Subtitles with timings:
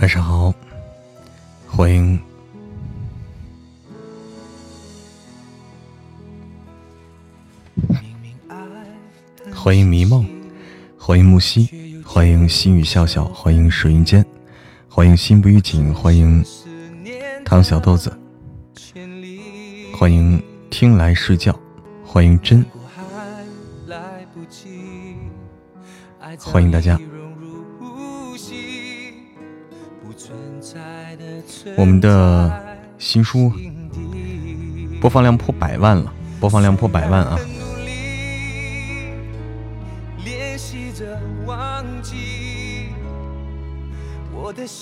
[0.00, 0.52] 晚上好，
[1.66, 2.20] 欢迎，
[9.64, 10.22] 欢迎迷梦，
[10.98, 14.22] 欢迎木西，欢迎心语笑笑，欢迎水云间，
[14.90, 16.44] 欢迎心不预警，欢迎
[17.46, 18.12] 唐小豆子，
[19.96, 20.38] 欢迎
[20.68, 21.58] 听来睡觉，
[22.04, 22.62] 欢迎真，
[26.40, 27.00] 欢迎大家。
[31.78, 33.50] 我们的新书
[35.00, 37.40] 播放量破百万了，播放量破百万啊！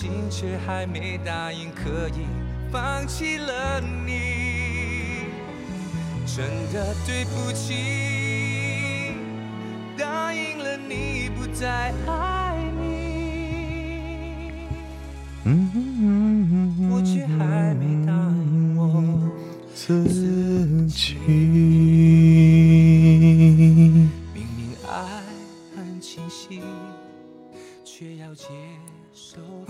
[0.02, 2.26] 心却还没答应，可以
[2.72, 5.28] 放弃了你，
[6.26, 9.14] 真的对不起，
[9.96, 14.66] 答应了你不再爱你。
[15.44, 15.91] 嗯。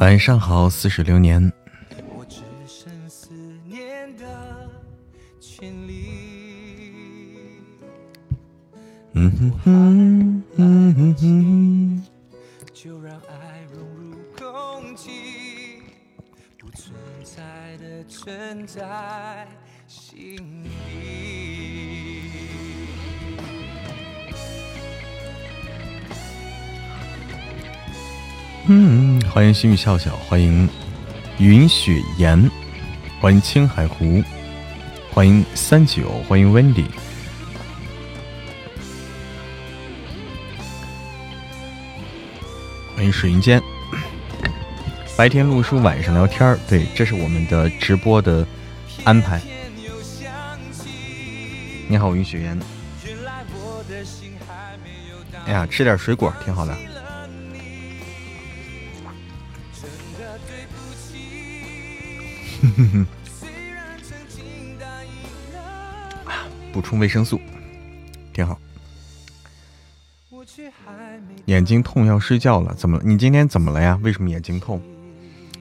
[0.03, 1.53] 晚上好，似水流年。
[2.09, 3.31] 我只剩思
[3.65, 4.69] 念的
[5.39, 7.63] 权利。
[9.13, 12.03] 嗯哼哼嗯哼哼。
[12.73, 15.81] 就让爱融入空气。
[18.09, 19.47] 存在
[19.87, 21.42] 心底。
[28.67, 30.69] 嗯，欢迎心语笑笑，欢迎
[31.39, 32.49] 云雪岩，
[33.21, 34.23] 欢迎青海湖，
[35.11, 36.85] 欢迎三九，欢迎 Wendy，
[42.95, 43.61] 欢迎水云间。
[45.17, 48.47] 白天录书，晚上聊天儿，对，这是我们的直播的
[49.03, 49.43] 安排。
[51.89, 52.61] 你好，云雪岩。
[55.47, 56.77] 哎呀，吃点水果挺好的。
[62.63, 63.07] 哼哼哼
[66.73, 67.41] 补充维生素，
[68.33, 68.57] 挺好。
[71.47, 73.01] 眼睛痛要睡觉了，怎么？
[73.05, 73.99] 你今天怎么了呀？
[74.03, 74.81] 为什么眼睛痛？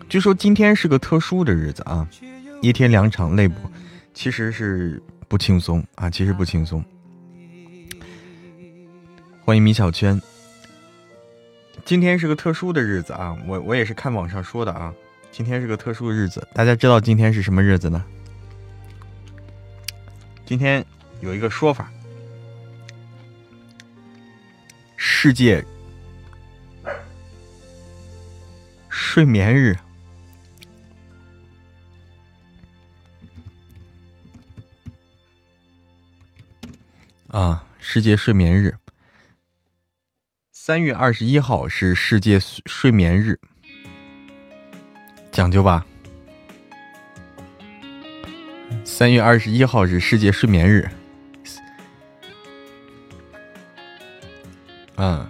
[0.08, 2.08] 据说今天是个特殊的日子啊，
[2.62, 3.56] 一天两场累不，
[4.14, 6.86] 其实是不轻松啊，其实不轻松。
[9.44, 10.22] 欢迎米小圈，
[11.84, 14.94] 今天是个特殊的日子啊，我我也是看网上说的啊，
[15.32, 18.04] 今天是个特殊的日子，大家知道今天是什么日子呢？
[20.46, 20.86] 今天
[21.22, 21.90] 有一个说法，
[24.98, 25.66] 世界
[28.90, 29.76] 睡眠日。
[37.30, 38.76] 啊，世界睡眠日，
[40.52, 43.40] 三月二十一号是世界睡眠日，
[45.32, 45.86] 讲究吧？
[48.84, 50.90] 三月二十一号是世界睡眠日，
[54.96, 55.26] 嗯，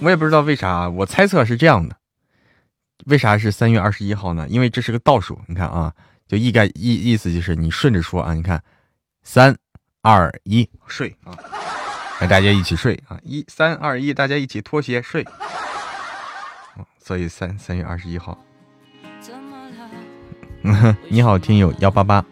[0.00, 1.96] 我也不知道为啥，我猜测是这样的，
[3.06, 4.46] 为啥是三月二十一号呢？
[4.48, 5.92] 因为这是个倒数，你看啊，
[6.26, 8.62] 就意概意意思就是你顺着说啊，你看。
[9.24, 9.54] 三
[10.00, 11.36] 二一，睡啊！
[12.18, 13.20] 让大家一起睡啊！
[13.22, 15.22] 一三二一，大家一起脱鞋睡。
[17.08, 18.36] 所以三三月二十一号。
[21.08, 22.22] 你好，听友幺八八。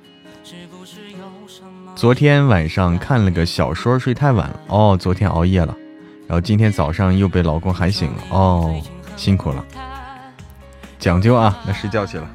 [1.94, 4.94] 昨天晚上看了个小说，睡太晚了哦。
[5.00, 5.74] 昨天熬夜了，
[6.28, 8.78] 然后今天早上又被老公喊醒了哦，
[9.16, 9.64] 辛苦了。
[10.98, 12.28] 讲究啊，那睡觉去了。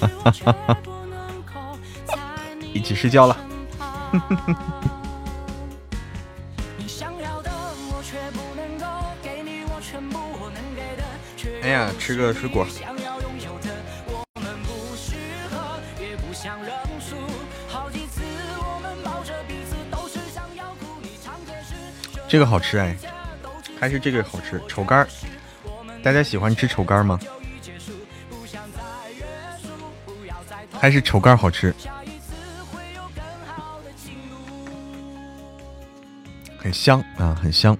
[0.00, 0.78] 哈哈哈哈。
[2.72, 3.36] 一起睡觉了。
[11.72, 12.66] 呀，吃个水果。
[22.28, 22.96] 这个好吃哎，
[23.78, 25.08] 还是这个好吃，炒肝儿。
[26.02, 27.18] 大家喜欢吃丑肝吗？
[30.80, 31.74] 还是丑肝好吃？
[36.58, 37.76] 很香啊，很香。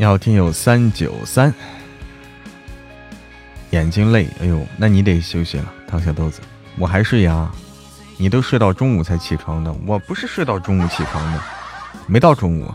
[0.00, 1.52] 你好，听友三九三，
[3.70, 6.40] 眼睛累，哎呦，那你得休息了，唐小豆子。
[6.76, 7.50] 我还睡呀，
[8.16, 11.42] 你都睡到中午才起床的，我不是睡到中午起床的，
[12.06, 12.72] 没到中午。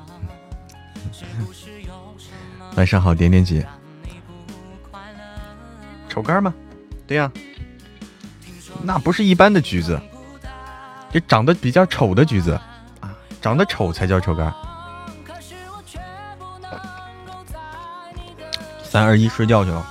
[2.75, 3.65] 晚上好，点点姐。
[6.09, 6.53] 丑肝吗？
[7.07, 7.31] 对呀，
[8.81, 9.97] 那不是一般的橘子，
[11.09, 12.51] 这长得比较丑的橘子
[12.99, 13.15] 啊。
[13.41, 14.53] 长得丑才叫丑肝。
[18.93, 19.87] 三二一，睡觉去了。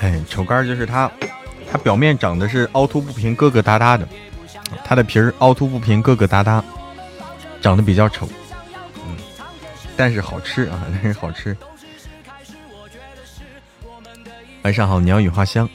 [0.00, 1.10] 哎，丑肝就是它，
[1.72, 4.06] 它表面长得是凹凸不平、疙疙瘩瘩的，
[4.84, 6.62] 它的皮儿凹凸不平、疙疙瘩瘩，
[7.62, 8.28] 长得比较丑。
[8.96, 9.16] 嗯，
[9.96, 11.56] 但是好吃啊， 但是好吃。
[14.64, 15.66] 晚上好，鸟语花香。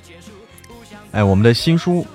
[1.14, 2.04] 哎，我们的新书《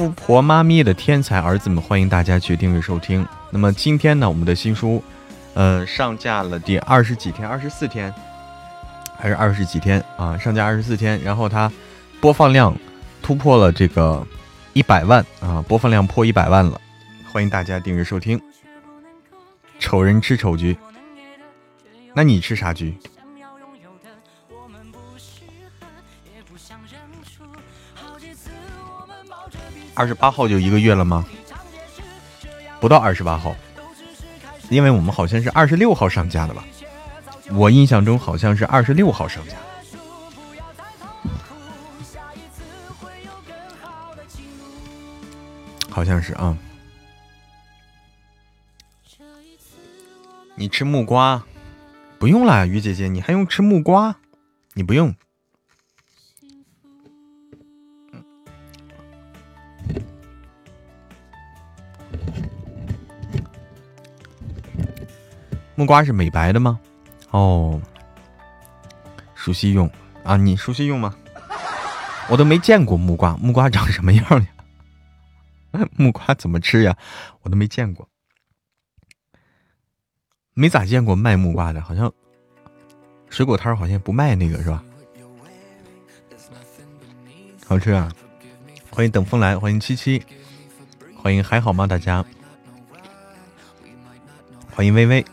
[0.00, 3.26] 富婆妈咪的天才儿子们》，欢迎大家去订阅收听。
[3.50, 5.04] 那么今天呢，我们的新书，
[5.52, 8.10] 呃，上架了第二十几天，二十四天，
[9.18, 10.38] 还是二十几天啊？
[10.38, 11.70] 上架二十四天，然后它
[12.18, 12.74] 播放量
[13.20, 14.26] 突破了这个
[14.72, 16.80] 一百万啊，播放量破一百万了。
[17.30, 18.40] 欢迎大家订阅收听。
[19.78, 20.78] 丑人吃丑橘，
[22.14, 22.96] 那你吃啥橘？
[30.00, 31.26] 二十八号就一个月了吗？
[32.80, 33.54] 不到二十八号，
[34.70, 36.64] 因为我们好像是二十六号上架的吧？
[37.50, 39.56] 我印象中好像是二十六号上架，
[45.90, 46.56] 好像是啊。
[50.54, 51.44] 你吃木瓜？
[52.18, 54.16] 不用啦，鱼姐姐，你还用吃木瓜？
[54.72, 55.14] 你不用。
[65.74, 66.78] 木瓜是美白的吗？
[67.30, 67.80] 哦，
[69.34, 69.90] 熟悉用
[70.24, 71.14] 啊，你熟悉用吗？
[72.28, 74.46] 我都没见过木瓜，木瓜长什么样呀？
[75.96, 76.96] 木瓜怎么吃呀？
[77.42, 78.08] 我都没见过，
[80.54, 82.12] 没咋见过卖木瓜的，好像
[83.28, 84.84] 水果摊好像不卖那个是吧？
[87.66, 88.12] 好吃啊！
[88.90, 90.20] 欢迎等风来，欢迎七七，
[91.16, 91.86] 欢迎还好吗？
[91.86, 92.24] 大家，
[94.74, 95.24] 欢迎微微。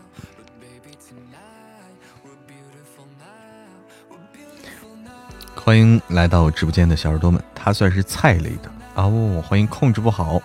[5.68, 9.04] 欢迎来到直播间的小耳朵们，他算是菜类的啊！
[9.04, 10.40] 哦，欢迎控制不好，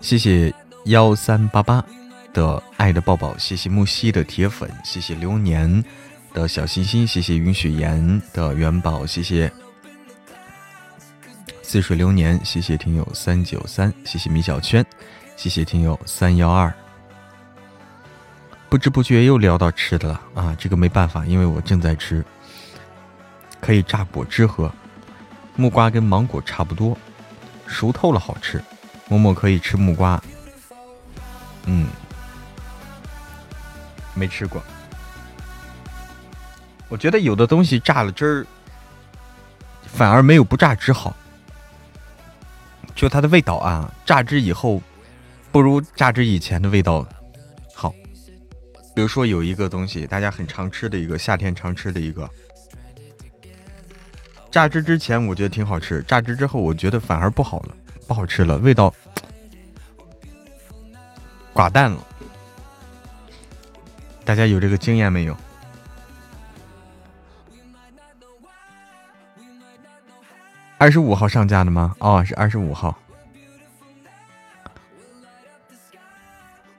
[0.00, 0.54] 谢谢
[0.84, 1.84] 幺三八八
[2.32, 5.84] 的爱的抱抱，谢谢木西的铁粉，谢谢流年
[6.32, 9.50] 的小心心，谢谢云雪岩的元宝，谢谢
[11.64, 14.86] 似水流年，谢谢听友三九三，谢谢米小圈，
[15.36, 16.72] 谢谢听友三幺二。
[18.68, 20.56] 不知不觉又聊到吃的了啊！
[20.56, 22.24] 这个没办法，因为我正在吃。
[23.66, 24.72] 可以榨果汁喝，
[25.56, 26.96] 木瓜跟芒果差不多，
[27.66, 28.62] 熟透了好吃。
[29.08, 30.22] 默默可以吃木瓜，
[31.64, 31.88] 嗯，
[34.14, 34.62] 没吃过。
[36.88, 38.46] 我觉得有的东西榨了汁儿，
[39.82, 41.16] 反而没有不榨汁好。
[42.94, 44.80] 就它的味道啊，榨汁以后
[45.50, 47.04] 不如榨汁以前的味道
[47.74, 47.92] 好。
[48.94, 52.30] 比如说有一个东西，大家很常吃的一个夏天常吃的一个。
[54.56, 57.76] 榨汁之前我觉得挺好吃，榨汁之后我觉得反而不好了，
[58.08, 58.90] 不好吃了，味道
[61.52, 62.02] 寡淡了。
[64.24, 65.36] 大家有这个经验没有？
[70.78, 71.94] 二十五号上架的吗？
[71.98, 72.96] 哦，是二十五号。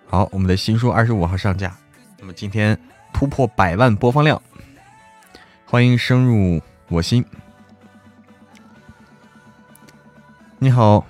[0.07, 1.77] 好，我们的新书二十五号上架，
[2.17, 2.75] 那么今天
[3.13, 4.41] 突破百万播放量，
[5.63, 7.23] 欢迎深入我心。
[10.59, 11.05] 你好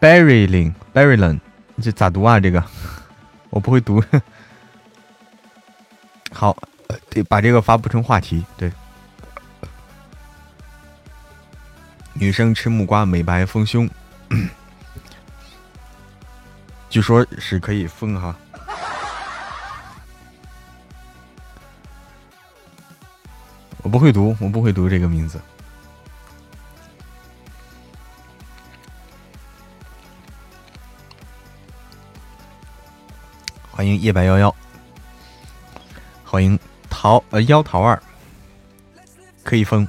[0.00, 1.40] ，Barrylin，Barrylin，
[1.82, 2.38] 这咋读啊？
[2.38, 2.64] 这个
[3.50, 4.00] 我不会读。
[6.30, 6.56] 好，
[7.10, 8.46] 得把这个发布成话题。
[8.56, 8.70] 对，
[12.12, 13.90] 女生吃木瓜美白丰胸，
[16.88, 18.36] 据说是可以丰哈。
[23.78, 25.40] 我不会读，我不会读这个名字。
[33.84, 34.54] 欢迎夜白幺幺，
[36.24, 38.02] 欢迎桃呃妖桃二，
[39.42, 39.86] 可以封，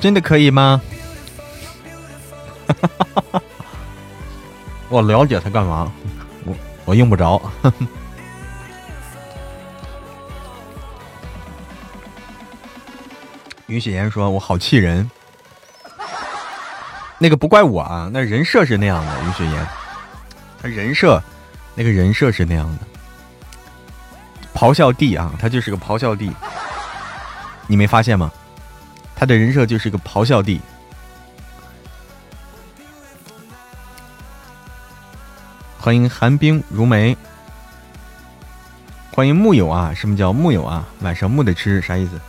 [0.00, 0.80] 真的可以吗？
[4.88, 5.92] 我了解他干嘛？
[6.46, 7.38] 我我用不着。
[13.72, 15.10] 于雪岩说：“我好气人。”
[17.18, 19.22] 那个不怪我啊，那人设是那样的。
[19.22, 19.66] 于雪岩，
[20.60, 21.22] 他人设，
[21.74, 22.86] 那个人设是那样的。
[24.54, 26.30] 咆哮帝啊，他就是个咆哮帝，
[27.66, 28.30] 你没发现吗？
[29.16, 30.60] 他的人设就是个咆哮帝。
[35.78, 37.16] 欢迎寒冰如梅，
[39.10, 39.94] 欢迎木有啊？
[39.94, 40.86] 什么叫木有啊？
[41.00, 42.20] 晚上木的吃啥意思？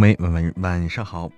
[0.00, 1.30] 梅，晚晚晚上好。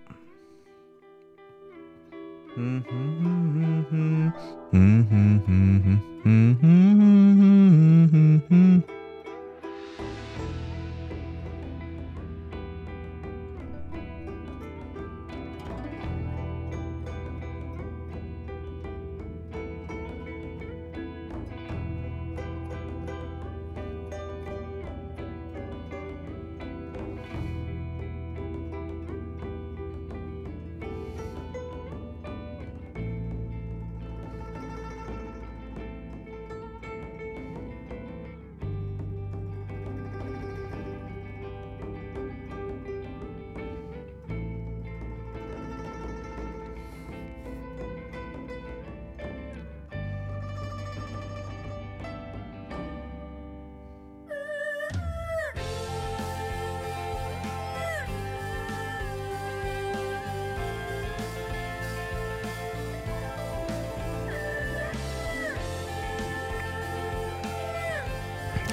[2.55, 4.33] 嗯哼哼哼
[4.71, 9.02] 哼哼哼哼哼哼哼哼哼哼哼。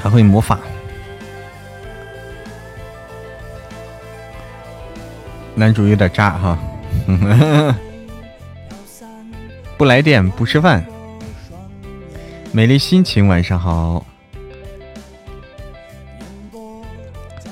[0.09, 0.59] 会魔法，
[5.55, 6.57] 男主有点渣哈，
[9.77, 10.85] 不来电不吃饭。
[12.51, 14.05] 美丽心情，晚上好。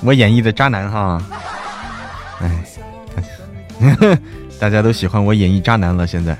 [0.02, 1.22] 我演绎的渣男哈，
[2.40, 2.64] 哎，
[4.60, 6.36] 大家都喜欢我演绎渣男了，现在。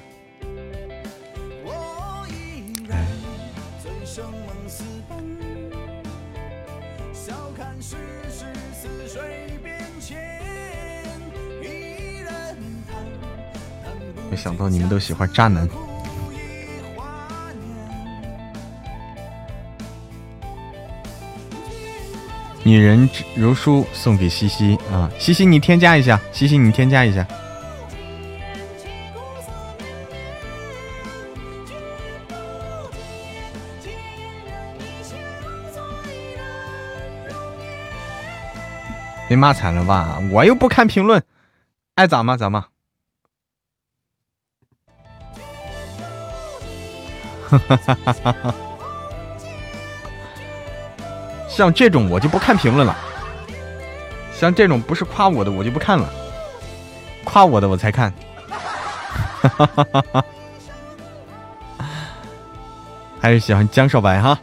[14.38, 15.68] 想到你们都喜欢渣男，
[22.62, 27.26] 女人如书送给西西啊，西西你添加一下，西西你添加一下，
[39.28, 40.18] 被骂惨了吧？
[40.30, 41.22] 我又不看评论，
[41.96, 42.64] 爱咋骂咋骂。
[47.48, 48.54] 哈
[51.48, 52.96] 像这种我就不看评论了，
[54.32, 56.08] 像这种不是夸我的我就不看了，
[57.24, 58.12] 夸我的我才看。
[59.40, 60.24] 哈哈哈哈！
[63.20, 64.38] 还是喜欢江少白哈。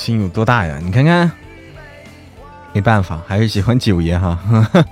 [0.00, 0.80] 心有多大呀？
[0.82, 1.30] 你看看，
[2.72, 4.38] 没办法，还是喜欢九爷哈。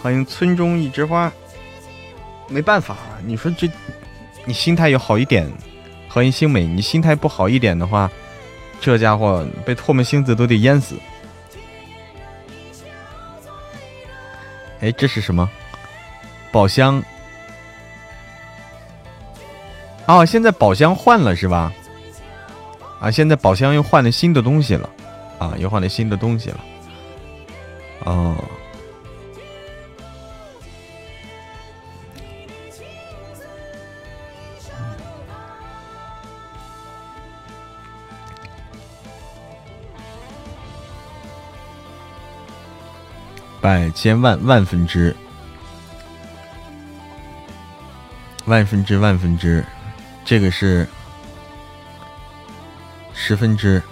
[0.00, 1.30] 欢迎村中一枝花，
[2.48, 3.70] 没办法，你说这，
[4.46, 5.46] 你心态要好一点。
[6.08, 8.10] 欢迎星美，你心态不好一点的话，
[8.80, 10.96] 这家伙被唾沫星子都得淹死。
[14.80, 15.46] 哎，这是什么？
[16.50, 17.04] 宝箱。
[20.08, 21.70] 啊，现在宝箱换了是吧？
[22.98, 24.88] 啊，现在宝箱又换了新的东西了
[25.38, 26.64] 啊，又换了新的东西了。
[28.06, 28.34] 哦。
[43.60, 45.14] 百千万万分之
[48.46, 49.62] 万分之万分之。
[50.28, 50.86] 这个是
[53.14, 53.82] 十分之，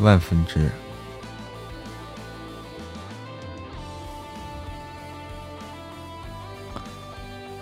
[0.00, 0.70] 万分之。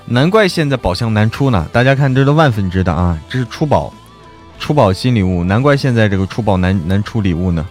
[0.04, 1.68] 难怪现在宝箱难出呢！
[1.72, 3.94] 大家看，这都万分之的啊，这是出宝，
[4.58, 5.44] 出宝新礼物。
[5.44, 7.64] 难怪现在这个出宝难难出礼物呢。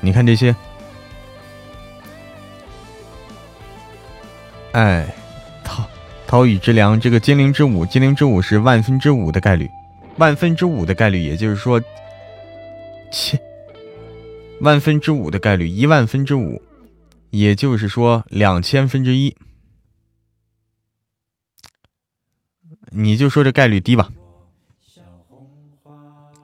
[0.00, 0.54] 你看这些，
[4.70, 5.12] 哎，
[6.34, 9.70] 桃桃雨之良，这个精灵之舞，精灵之舞是万分之五的概率，
[10.16, 11.80] 万分之五的概率，也就是说，
[13.12, 13.40] 切，
[14.60, 16.60] 万分之五的概率，一万分之五，
[17.30, 19.36] 也就是说两千分之一。
[22.90, 24.10] 你就说这概率低吧，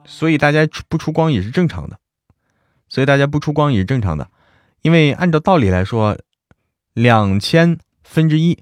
[0.05, 1.99] 所以大家不出光也是正常的，
[2.87, 4.31] 所以大家不出光也是正常的，
[4.83, 6.17] 因为按照道理来说，
[6.93, 8.57] 两千分之一，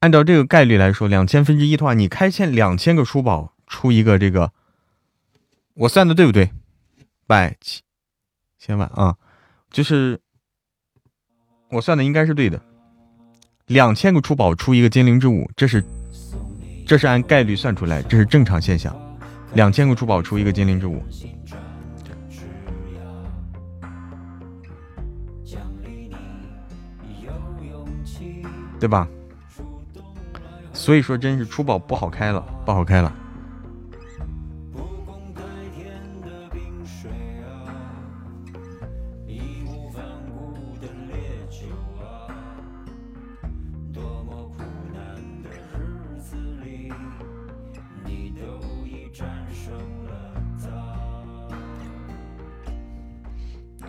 [0.00, 4.52] 按照这个概率来说，两千分之一的话，你开签两千个书宝出一个这个，
[5.74, 6.50] 我算的对不对？
[7.26, 7.82] 百千
[8.58, 9.16] 千万啊，
[9.70, 10.18] 就是
[11.70, 12.60] 我算的应该是对的，
[13.66, 15.84] 两千个出宝出一个精灵之舞，这是。
[16.86, 18.92] 这是按概率算出来，这是正常现象。
[19.54, 21.00] 两千个珠宝出一个精灵之舞，
[28.80, 29.08] 对吧？
[30.80, 33.12] 所以说，真是出宝不好开了，不好开了。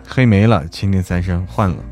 [0.06, 1.91] 黑没了，蜻蜓三生换了。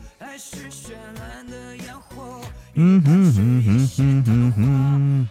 [2.73, 5.27] 哼哼哼哼哼哼。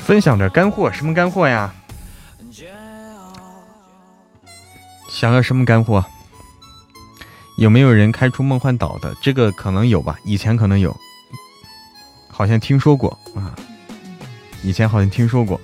[0.00, 1.72] 分享点干货，什么干货呀？
[5.10, 6.04] 想要什么干货？
[7.58, 9.12] 有没有人开出梦幻岛的？
[9.20, 10.96] 这个可能有吧，以前可能有，
[12.28, 13.52] 好像听说过啊，
[14.62, 15.60] 以前好像听说过。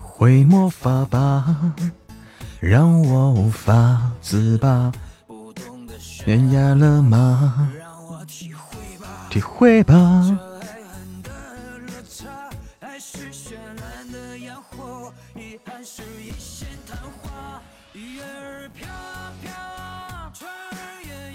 [0.00, 1.74] 会魔法吧，
[2.58, 4.90] 让我无法自拔。
[5.98, 7.68] 悬崖勒马，
[9.34, 9.94] 体会吧。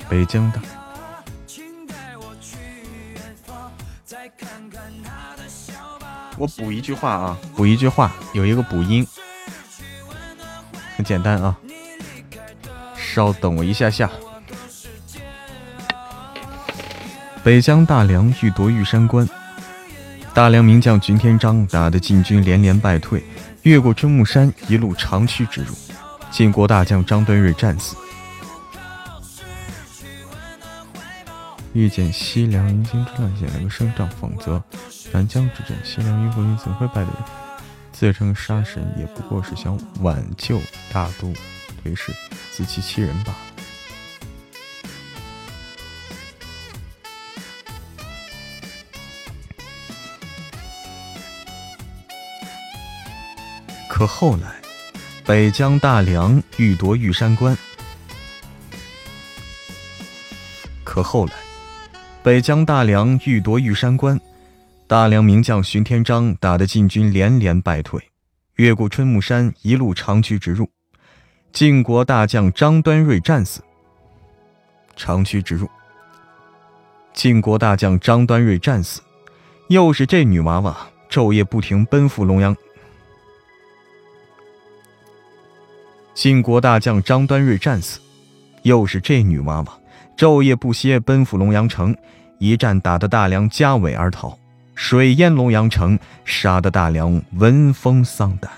[0.10, 0.62] 北京的。
[6.38, 9.06] 我补一句话啊，补一句话，有一个补音，
[10.96, 11.58] 很简单啊。
[12.96, 14.10] 稍等我一下下。
[17.50, 19.28] 北疆大梁欲夺玉山关，
[20.36, 23.24] 大梁名将军天章打得晋军连连败退，
[23.64, 25.74] 越过春木山，一路长驱直入，
[26.30, 27.96] 晋国大将张端瑞战死。
[31.74, 34.64] 遇见西凉迎新之乱，写了个胜仗，否则。
[35.12, 37.10] 南疆之战，西凉于国君怎会败的？
[37.92, 40.62] 自称杀神，也不过是想挽救
[40.94, 41.34] 大都
[41.84, 42.14] 颓势，
[42.52, 43.59] 自欺欺人罢了。
[54.00, 54.62] 可后来，
[55.26, 57.54] 北疆大梁欲夺玉山关。
[60.86, 61.34] 可后来，
[62.24, 64.18] 北疆大梁欲夺玉山关，
[64.88, 68.02] 大梁名将荀天章打得晋军连连败退，
[68.56, 70.72] 越过春木山，一路长驱直入。
[71.52, 73.62] 晋国大将张端瑞战死。
[74.96, 75.70] 长驱直入。
[77.14, 79.02] 晋国大将张端瑞战死，
[79.68, 82.56] 又是这女娃娃昼夜不停奔赴龙阳。
[86.20, 87.98] 晋国大将张端瑞战死，
[88.64, 89.80] 又是这女娃娃
[90.18, 91.96] 昼夜不歇奔赴龙阳城，
[92.40, 94.38] 一战打得大梁家尾而逃，
[94.76, 98.52] 水淹龙阳城，杀得大梁闻风丧胆。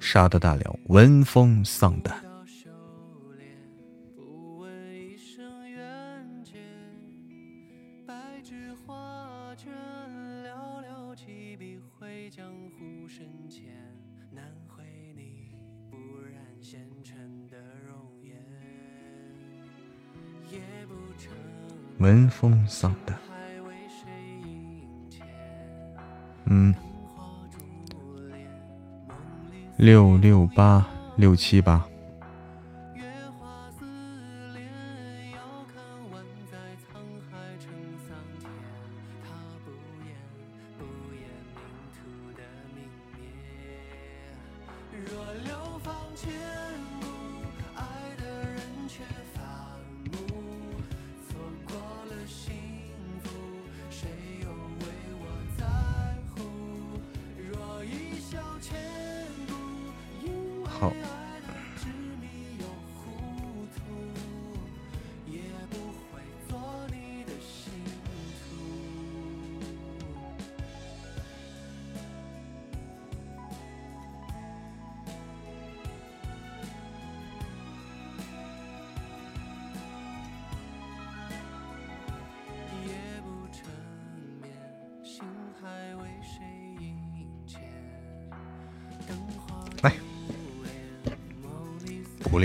[0.00, 2.16] 杀得大梁闻风丧胆。
[21.98, 23.18] 闻风丧胆。
[26.46, 26.74] 嗯。
[29.76, 31.84] 六六八六七八。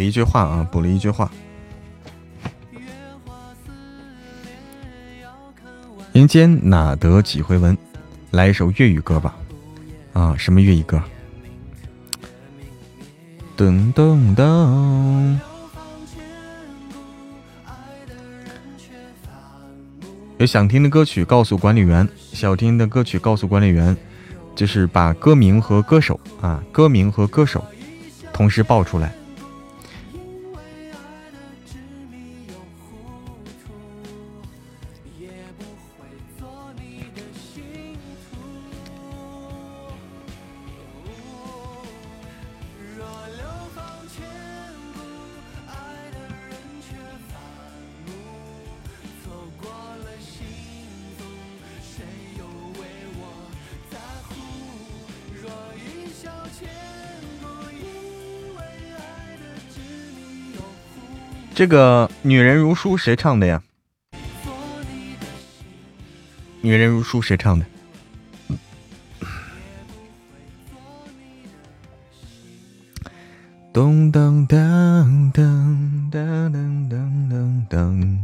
[0.09, 1.29] 一句话啊，补了一句话。
[6.11, 7.77] 人间哪得几回闻？
[8.31, 9.35] 来一首粤语歌吧。
[10.13, 10.99] 啊，什么粤语歌？
[13.55, 15.37] 噔噔噔。
[20.39, 23.95] 有想听的歌曲告诉管理员，想听的歌曲告诉管理员，
[24.55, 27.63] 就是把歌名和歌手啊，歌名和歌手
[28.33, 29.13] 同时报出来。
[61.59, 63.61] 这个《女人如书》谁唱的呀？
[66.61, 67.65] 《女人如书》谁唱的？
[73.73, 78.19] 咚噔噔噔噔噔噔噔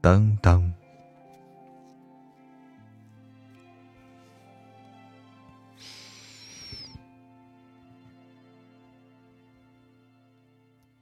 [0.00, 0.72] 噔噔。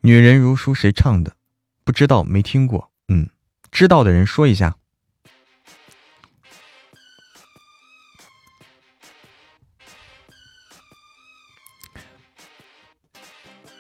[0.01, 1.37] 女人如书谁唱的？
[1.87, 2.91] 不知道，没听过。
[3.07, 3.31] 嗯，
[3.71, 4.77] 知道的人说一下。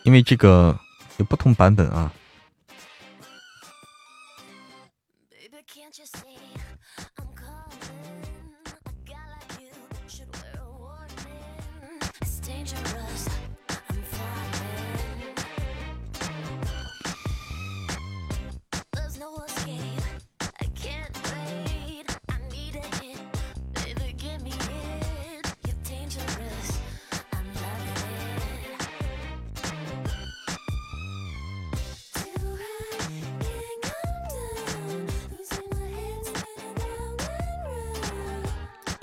[0.04, 0.78] 因为这个
[1.16, 2.12] 有不同版本啊。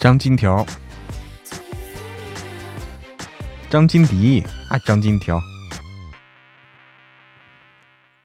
[0.04, 0.66] 张金条，
[3.70, 5.40] 张金迪啊，张金条，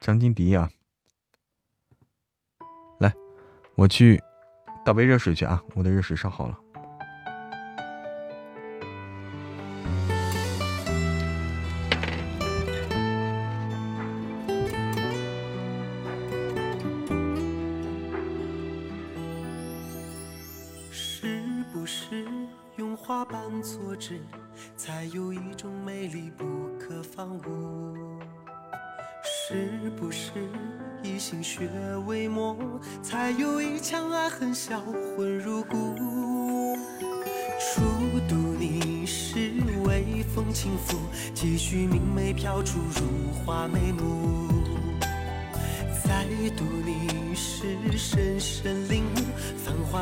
[0.00, 0.68] 张金迪啊，
[2.98, 3.14] 来，
[3.76, 4.20] 我去
[4.84, 6.58] 倒杯热水去啊，我的热水烧好了。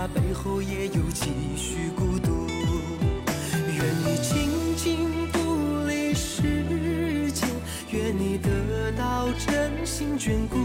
[0.07, 2.47] 背后也有几许孤独。
[3.69, 6.43] 愿你静静独立世
[7.33, 7.49] 间，
[7.91, 10.57] 愿你得到真心眷顾，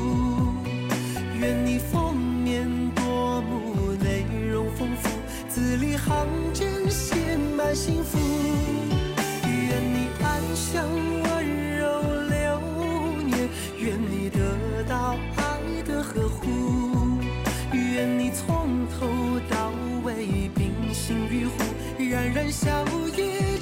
[1.39, 5.09] 愿你封面夺目，内容丰富，
[5.49, 8.17] 字里行间写满幸福。
[9.47, 10.87] 愿你安详
[11.23, 12.61] 温柔流
[13.25, 13.49] 年，
[13.79, 16.60] 愿你得到爱的呵护，
[21.11, 21.53] 冰心玉壶，
[21.97, 22.85] 冉冉笑
[23.17, 23.59] 意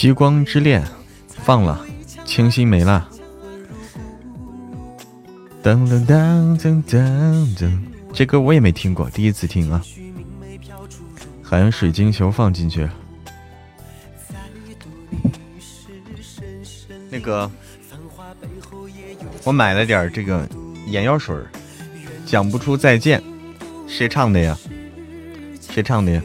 [0.00, 0.82] 极光之恋
[1.28, 1.84] 放了，
[2.24, 3.06] 清新没了。
[5.62, 7.78] 噔噔噔噔噔噔，
[8.10, 9.84] 这歌我也没听过，第一次听啊。
[11.42, 12.88] 好像水晶球放进去。
[17.10, 17.50] 那个，
[19.44, 20.48] 我买了点这个
[20.86, 21.36] 眼药水，
[22.24, 23.22] 讲不出再见，
[23.86, 24.56] 谁唱的呀？
[25.60, 26.22] 谁唱的呀？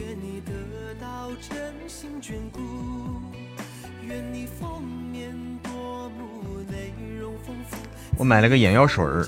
[8.18, 9.26] 我买了个眼药水儿，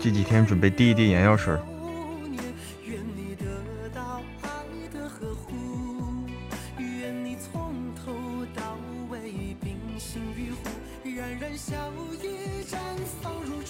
[0.00, 1.60] 这几天准备滴一滴眼药水儿。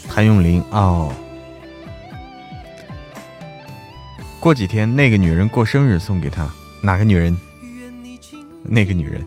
[0.08, 1.12] 谭咏麟哦，
[4.38, 6.48] 过几天那个女人过生日送给她，
[6.80, 7.36] 哪个女人？
[8.62, 9.26] 那个女人。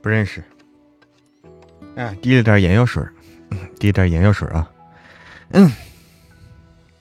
[0.00, 0.42] 不认识。
[1.96, 3.04] 啊，滴了点眼药水，
[3.78, 4.72] 滴点眼药水啊，
[5.50, 5.70] 嗯，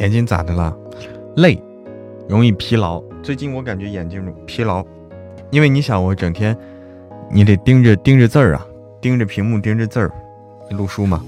[0.00, 0.74] 眼睛咋的了？
[1.36, 1.62] 累，
[2.26, 3.02] 容易疲劳。
[3.22, 4.82] 最近我感觉眼睛疲劳，
[5.50, 6.56] 因为你想，我整天
[7.30, 8.66] 你得盯着盯着字儿啊，
[9.02, 10.10] 盯着屏幕，盯着字儿，
[10.70, 11.22] 录书嘛。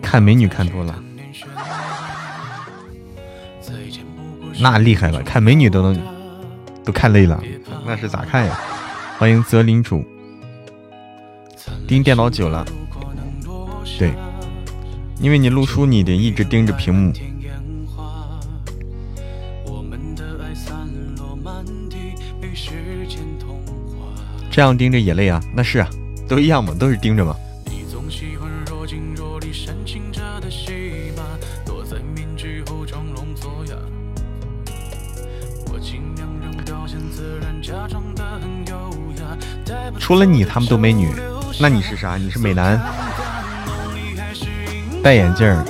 [0.00, 0.98] 看美女看多了，
[4.58, 6.00] 那厉害了，看美女都能
[6.82, 7.42] 都看累了，
[7.84, 8.58] 那是咋看呀？
[9.18, 10.02] 欢迎泽林主，
[11.86, 12.64] 盯电脑久了，
[13.98, 14.12] 对，
[15.18, 17.12] 因为你录书，你得一直盯着屏幕，
[24.50, 25.40] 这样盯着也累啊。
[25.54, 25.88] 那是啊，
[26.28, 27.34] 都一样嘛，都是盯着嘛。
[39.98, 41.10] 除了你，他们都美女。
[41.58, 42.16] 那你是啥？
[42.16, 42.78] 你是美男，
[45.06, 45.64] 戴眼镜儿。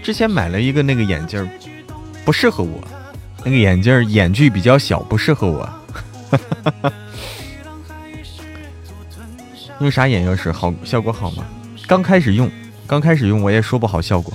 [0.00, 1.48] 之前买了一个那个眼镜儿，
[2.24, 2.80] 不适合我。
[3.42, 5.68] 那个眼镜儿眼距比较小，不适合我。
[9.80, 10.72] 用啥眼药水好？
[10.84, 11.44] 效果好吗？
[11.88, 12.48] 刚开始用，
[12.86, 14.32] 刚开始用我也说不好效果。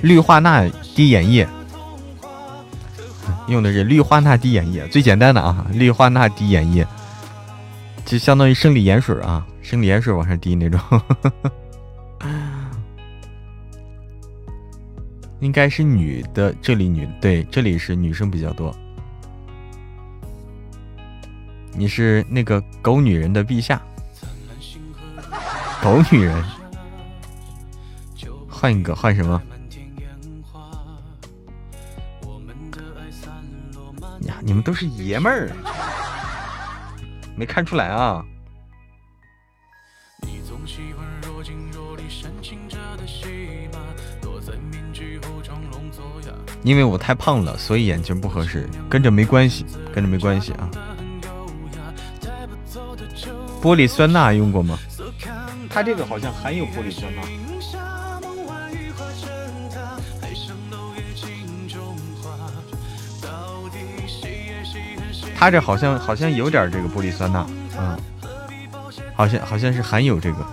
[0.00, 1.46] 氯化钠滴眼液。
[3.46, 6.84] 用的是氯化钠滴眼液，最简单的啊，氯化钠滴眼液，
[8.12, 10.78] 就相当于生理盐水啊，生理盐水往上滴那种。
[15.40, 18.70] 应该是女的，这里女对，这里是女生比较多。
[21.72, 23.80] 你是那个狗女人的陛下，
[25.82, 26.44] 狗女人，
[28.46, 29.42] 换一个，换什么？
[34.26, 35.50] 呀你们都是爷们儿，
[37.36, 38.24] 没看出来啊？
[46.62, 50.70] 因为我太胖了，所以眼镜不合适，跟着没关系，跟着没关系啊。
[53.60, 54.78] 玻璃酸钠用过吗？
[55.68, 57.22] 它这个好像含有玻璃酸钠。
[65.42, 67.44] 它这好像好像有点这个玻璃酸钠，
[67.76, 67.98] 嗯，
[69.12, 70.46] 好像好像是含有这个，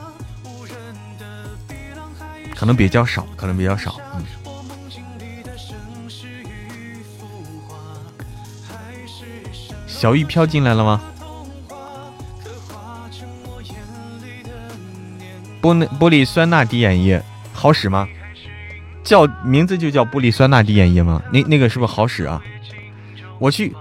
[2.55, 4.25] 可能比较少，可能比较少，嗯。
[9.85, 10.99] 小玉飘进来了吗？
[15.61, 17.21] 玻玻璃酸钠滴眼液
[17.53, 18.07] 好使吗？
[19.03, 21.21] 叫名字就叫玻璃酸钠滴眼液吗？
[21.31, 22.41] 那那个是不是好使啊？
[23.37, 23.71] 我去。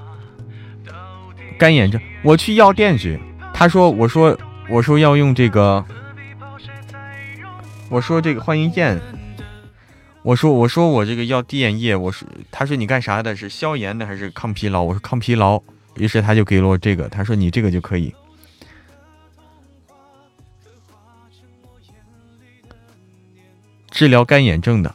[1.58, 3.18] 干眼症，我去药店去。
[3.52, 4.38] 他说：“我说，
[4.70, 5.84] 我说要用这个。
[7.88, 9.00] 我说这个欢迎燕。
[10.22, 11.96] 我说我说我这个要滴眼液。
[11.96, 13.34] 我说他说你干啥的？
[13.34, 14.84] 是消炎的还是抗疲劳？
[14.84, 15.60] 我说抗疲劳。
[15.96, 17.08] 于是他就给了我这个。
[17.08, 18.14] 他说你这个就可以
[23.90, 24.94] 治疗干眼症的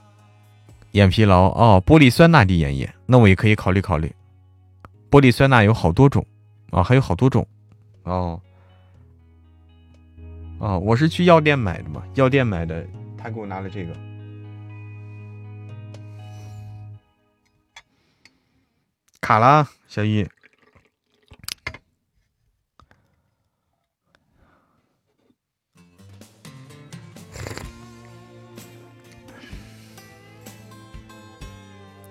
[0.91, 1.83] 眼疲劳哦。
[1.85, 4.09] 玻璃酸钠滴眼液，那我也可以考虑考虑。
[5.11, 6.25] 玻璃酸钠有好多种。”
[6.73, 7.47] 啊，还有好多种，
[8.01, 8.41] 哦，
[10.57, 12.83] 哦，我是去药店买的嘛，药店买的，
[13.15, 13.95] 他给我拿了这个，
[19.21, 20.27] 卡了，小易，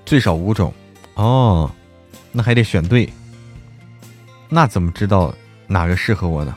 [0.07, 0.73] 最少五种，
[1.15, 1.69] 哦，
[2.31, 3.13] 那还得选对。
[4.55, 5.35] 那怎么知道
[5.67, 6.55] 哪个适合我呢？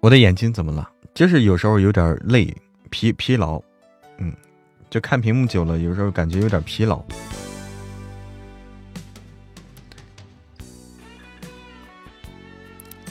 [0.00, 0.90] 我的眼睛怎么了？
[1.14, 2.54] 就是有时候有点累、
[2.90, 3.58] 疲疲劳，
[4.18, 4.36] 嗯，
[4.90, 7.02] 就看屏幕久了，有时候感觉有点疲劳。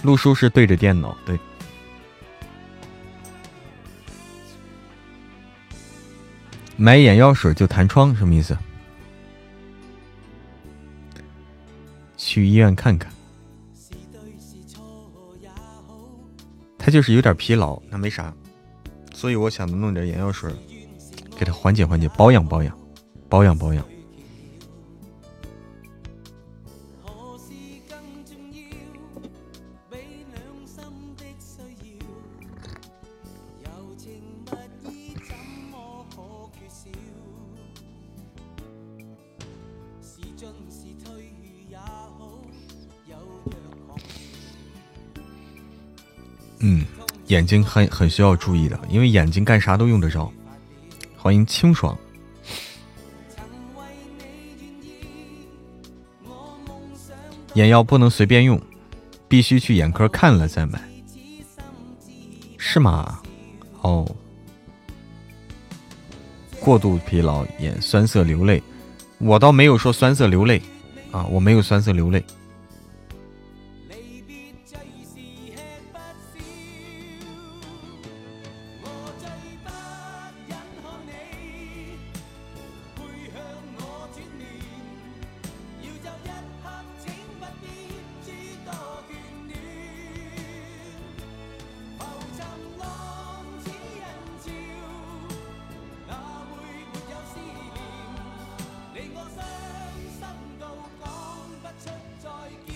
[0.03, 1.35] 陆叔是对着电脑，对。
[6.81, 8.57] 买眼药水就弹窗，什么意思？
[12.15, 13.11] 去医院看看。
[16.77, 18.33] 他就是有点疲劳，那没啥，
[19.13, 20.53] 所以我想弄点眼药水，
[21.37, 22.73] 给他缓解缓解，保养保养，
[23.27, 23.85] 保养保养。
[46.59, 46.85] 嗯，
[47.27, 50.31] 眼睛很很需要注意的，因为眼睛干啥都用得着。
[51.17, 51.97] 欢迎清爽。
[57.55, 58.61] 眼药不能随便用，
[59.27, 60.81] 必须去眼科看了再买。
[62.57, 63.19] 是吗？
[63.81, 64.07] 哦。
[66.59, 68.61] 过度疲劳，眼酸涩流泪。
[69.17, 70.61] 我倒没有说酸涩流泪，
[71.11, 72.23] 啊，我没有酸涩流泪。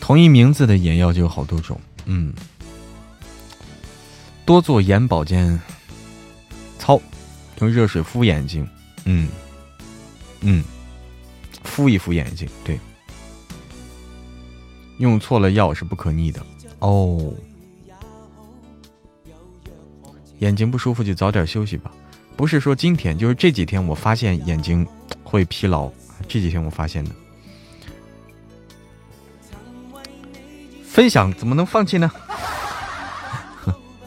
[0.04, 2.34] 同一名字的眼药就有好多种，嗯，
[4.44, 5.58] 多做眼保健
[6.78, 7.02] 操，
[7.62, 8.68] 用热水敷眼睛，
[9.06, 9.30] 嗯。
[10.42, 10.62] 嗯，
[11.64, 12.78] 敷一敷眼睛，对，
[14.98, 16.46] 用错了药是不可逆的。
[16.80, 17.34] 哦。
[20.40, 21.90] 眼睛不舒服就早点休息吧，
[22.36, 24.86] 不是说今天，就是这几天我发现眼睛
[25.24, 25.90] 会疲劳，
[26.28, 27.12] 这几天我发现的。
[30.94, 32.12] 分享怎么能放弃呢？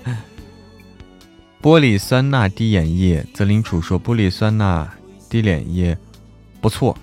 [1.60, 4.88] 玻璃酸钠滴眼液，泽林楚说玻璃酸钠
[5.28, 5.98] 滴眼液
[6.60, 6.96] 不错，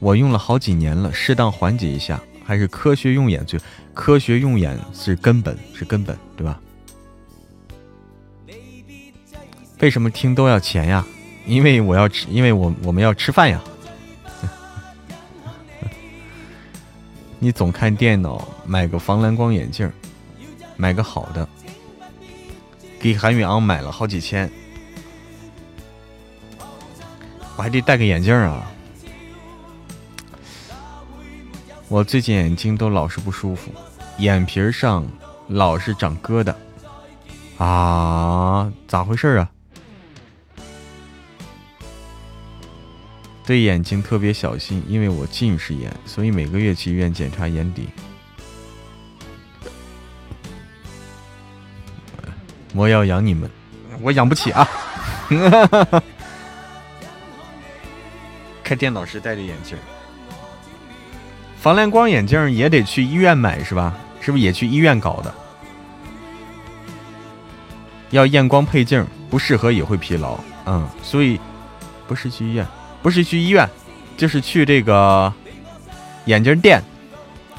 [0.00, 3.60] 我用了好几年了，适当缓解一下，还是科学用眼最
[3.94, 6.60] 科学用眼是根本，是根本，对吧？
[9.78, 11.06] 为什么听都要钱呀？
[11.46, 13.62] 因为我要吃，因为我我们要吃饭呀。
[17.38, 19.90] 你总看电脑，买个防蓝光眼镜，
[20.76, 21.48] 买个好的。
[23.00, 24.50] 给韩宇昂买了好几千，
[27.56, 28.70] 我还得戴个眼镜啊。
[31.88, 33.72] 我最近眼睛都老是不舒服，
[34.18, 35.06] 眼皮上
[35.46, 36.54] 老是长疙瘩。
[37.56, 39.50] 啊，咋回事啊？
[43.46, 47.88] 对眼睛特别小心，因为我近视眼，所以每个月去医院检查眼底。
[52.74, 53.50] 我要养你们，
[54.00, 54.68] 我养不起啊！
[58.62, 59.76] 开电脑时戴着眼镜，
[61.58, 63.96] 防蓝光眼镜也得去医院买是吧？
[64.20, 65.34] 是不是也去医院搞的？
[68.10, 70.38] 要验光配镜，不适合也会疲劳。
[70.66, 71.40] 嗯，所以
[72.06, 72.66] 不是去医院。
[73.02, 73.68] 不是去医院，
[74.16, 75.32] 就是去这个
[76.26, 76.82] 眼镜店，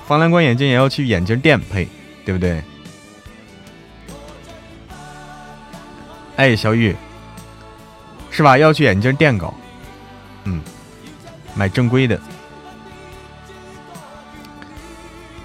[0.05, 1.87] 防蓝光眼镜也要去眼镜店配，
[2.25, 2.61] 对不对？
[6.39, 6.95] 哎，小雨，
[8.31, 8.57] 是吧？
[8.57, 9.53] 要去眼镜店搞，
[10.45, 10.61] 嗯，
[11.53, 12.17] 买正规的。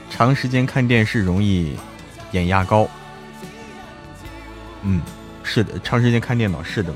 [0.09, 1.77] 长时间看电视容易
[2.31, 2.89] 眼压高，
[4.83, 5.03] 嗯，
[5.43, 6.95] 是的，长时间看电脑是的。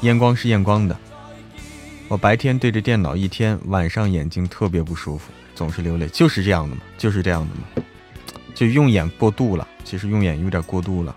[0.00, 0.96] 验光是验光的，
[2.08, 7.84] 我白天对着电脑一天，晚上眼睛特别不舒服，总是流泪，就是这样的嘛，就是这样的嘛，
[8.54, 11.16] 就用眼过度了，其实用眼有点过度了。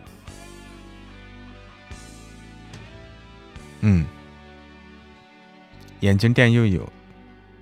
[3.82, 4.06] 嗯，
[6.00, 6.90] 眼镜店又有，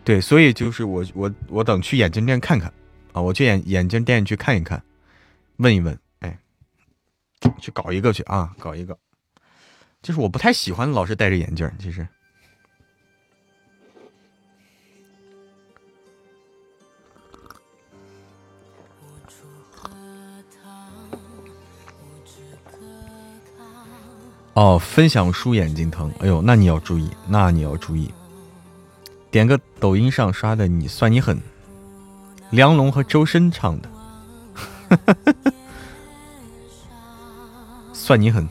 [0.03, 2.71] 对，所以就是我我我等去眼镜店看看
[3.11, 4.83] 啊，我去眼眼镜店去看一看，
[5.57, 6.37] 问一问，哎，
[7.59, 8.95] 去搞一个去啊，搞一个。
[10.03, 12.07] 就是我不太喜欢老是戴着眼镜其实。
[24.59, 28.13] 哦，分享书眼睛疼，哎呦，那你要注意，那你要注意。
[29.31, 31.41] 点个抖音上刷的，你算你狠。
[32.49, 33.89] 梁龙和周深唱的，
[37.93, 38.49] 算你狠。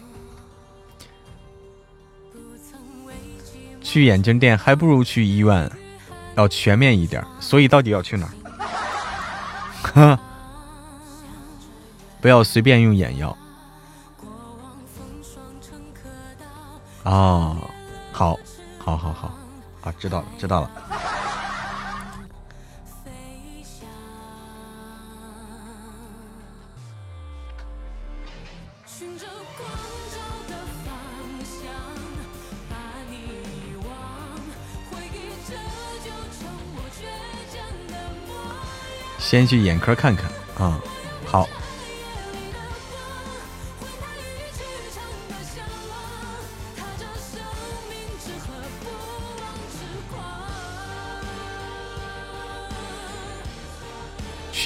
[3.83, 5.71] 去眼镜店还不如去医院，
[6.37, 7.23] 要全面一点。
[7.39, 8.27] 所以到底要去哪
[9.93, 10.19] 儿？
[12.23, 13.37] 不要随便用眼药。
[17.09, 17.57] 哦，
[18.13, 18.39] 好，
[18.79, 19.33] 好，好，好，
[19.81, 20.71] 啊，知道了，知道了。
[39.19, 40.79] 先去眼科看看啊，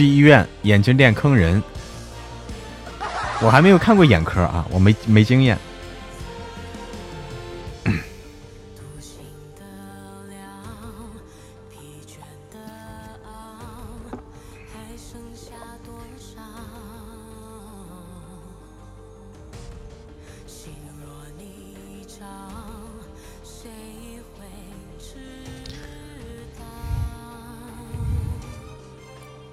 [0.02, 1.62] 去医院眼镜店坑人，
[3.40, 5.56] 我还没有看过眼科啊，我没没经验。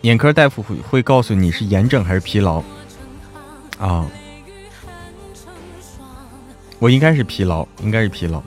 [0.10, 2.64] 眼科大夫会会告诉你是炎症还是疲劳，
[3.78, 4.10] 啊，
[6.80, 8.42] 我应该是疲劳，应该是疲劳，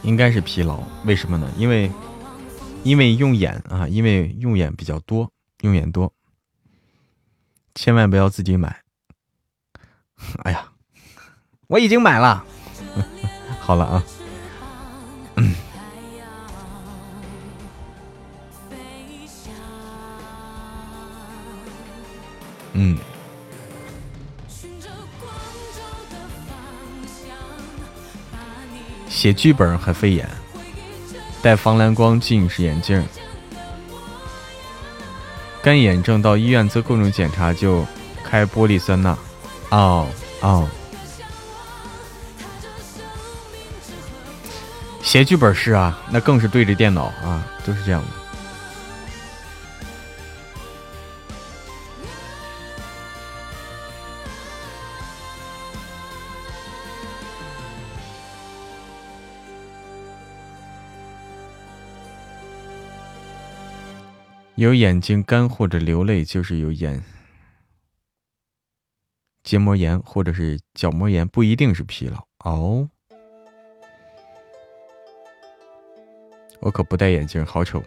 [0.00, 1.46] 应该是疲劳，为什么呢？
[1.58, 1.92] 因为
[2.84, 5.30] 因为用眼啊，因为用眼比较多，
[5.60, 6.10] 用眼多，
[7.74, 8.80] 千万不要自己买。
[10.44, 10.72] 哎呀，
[11.66, 12.42] 我已经买了，
[13.60, 14.02] 好了啊。
[29.26, 30.30] 写剧本还费眼，
[31.42, 33.04] 戴防蓝光近视眼镜，
[35.60, 37.84] 干眼症到医院做各种检查就
[38.22, 39.18] 开玻璃酸钠。
[39.70, 40.06] 哦
[40.42, 40.68] 哦，
[45.02, 48.08] 写剧本是啊，那更是对着电脑啊，都是这样的。
[64.56, 67.04] 有眼睛干或者流泪，就是有眼
[69.44, 72.88] 结膜炎或者是角膜炎，不一定是疲劳哦。
[76.60, 77.82] 我可不戴眼镜，好丑。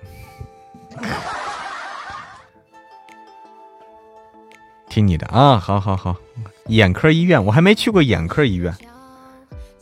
[4.89, 6.15] 听你的啊，好好好。
[6.67, 8.71] 眼科医院，我还没去过眼科医院，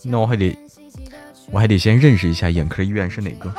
[0.04, 0.58] 那我还得
[1.52, 3.54] 我还得先认识一下眼科医院是哪个。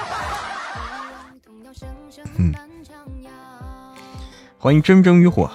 [4.68, 5.50] 欢迎蒸蒸渔火，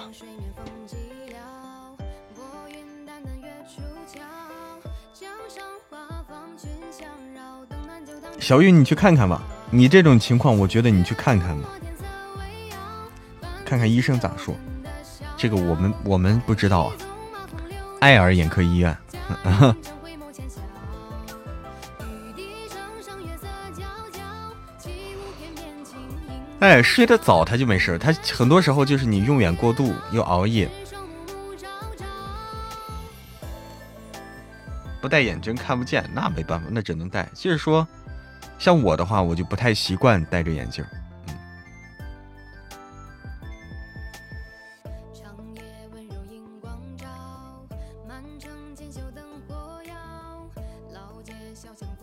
[8.40, 9.40] 小玉，你去看看吧。
[9.70, 11.68] 你这种情况，我觉得你去看看吧，
[13.64, 14.52] 看看医生咋说。
[15.36, 16.92] 这个我们我们不知道啊。
[18.00, 18.98] 爱尔眼科医院。
[26.64, 30.66] 哎，睡得早他就没事他很多时候就是你用眼过度又熬夜，
[34.98, 37.28] 不戴眼镜看不见，那没办法，那只能戴。
[37.34, 37.86] 就是说，
[38.58, 40.82] 像我的话，我就不太习惯戴着眼镜。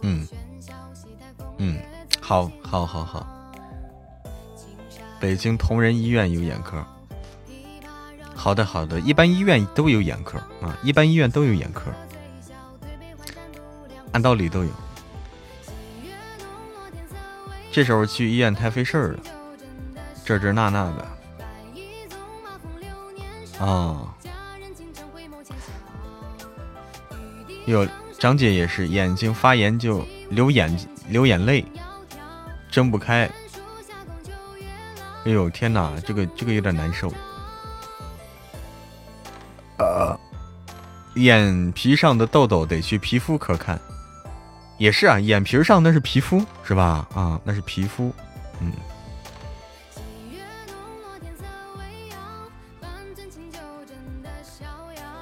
[0.03, 0.27] 嗯，
[1.57, 1.79] 嗯，
[2.21, 3.30] 好，好，好，好。
[5.21, 6.83] 北京同仁医院有眼科，
[8.35, 11.91] 好的好的，一般医院都有眼科啊，一般医院都有眼科，
[14.13, 14.69] 按道理都有。
[17.71, 19.19] 这时候去医院太费事儿了，
[20.25, 20.91] 这这那那
[23.59, 24.11] 的，啊，
[27.67, 30.75] 有张姐也是眼睛发炎就流眼
[31.07, 31.63] 流眼泪，
[32.71, 33.29] 睁不开。
[35.23, 37.13] 哎呦天哪，这个这个有点难受。
[39.77, 40.19] 呃，
[41.15, 43.79] 眼皮上的痘痘得去皮肤科看。
[44.77, 47.07] 也是啊，眼皮上那是皮肤是吧？
[47.13, 48.11] 啊，那是皮肤。
[48.59, 48.71] 嗯。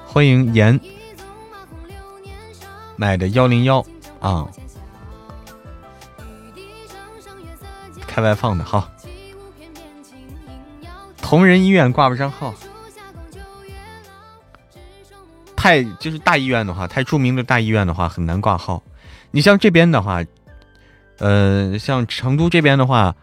[0.06, 0.80] 欢迎盐
[2.96, 3.84] 买的幺零幺
[4.18, 4.48] 啊，
[8.06, 8.90] 开外放的好。
[11.30, 12.52] 同仁医院挂不上号，
[15.54, 18.82] 太就是大医院的话，太著名的大医院的话很难挂号。
[19.30, 20.24] 你像这边的话，
[21.18, 23.14] 呃，像成都这边的话，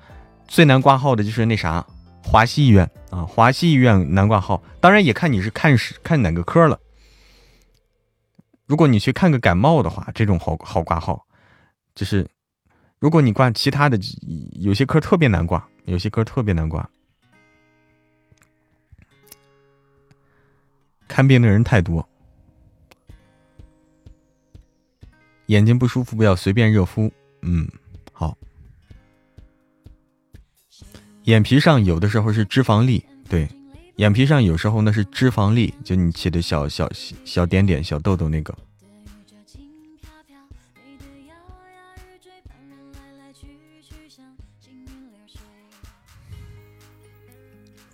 [0.47, 1.86] 最难挂号的就是那啥
[2.24, 4.64] 华西医院啊，华西医院难挂号。
[4.80, 6.80] 当然也看你是看是看哪个科了。
[8.68, 11.26] 如果你去看个感冒的话，这种好好挂号。
[11.93, 12.26] 就是
[12.99, 13.99] 如果你挂其他的，
[14.53, 16.89] 有些科特别难挂，有些科特别难挂。
[21.08, 22.08] 看病的人太多，
[25.47, 27.12] 眼睛不舒服不要随便热敷。
[27.41, 27.68] 嗯，
[28.12, 28.38] 好。
[31.24, 33.49] 眼皮上有的时候是脂肪粒，对，
[33.95, 36.89] 眼皮上有时候那是脂肪粒，就你起的小小
[37.26, 38.55] 小点点、小痘痘那个。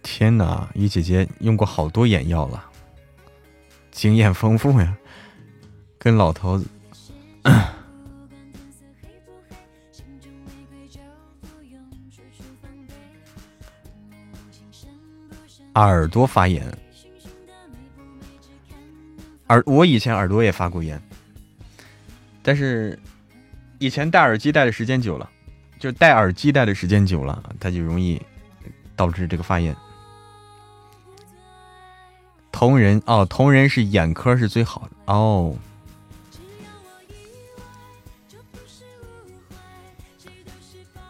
[0.01, 2.71] 天哪，一姐姐用过好多眼药了。
[4.03, 4.97] 经验丰富呀，
[5.97, 6.67] 跟老头子。
[15.75, 16.67] 耳朵发炎，
[19.47, 21.01] 耳我以前耳朵也发过炎，
[22.41, 22.99] 但是
[23.79, 25.29] 以前戴耳机戴的时间久了，
[25.79, 28.21] 就戴耳机戴的时间久了，它就容易
[28.97, 29.73] 导致这个发炎。
[32.63, 35.53] 同仁哦，同仁是眼科是最好的哦。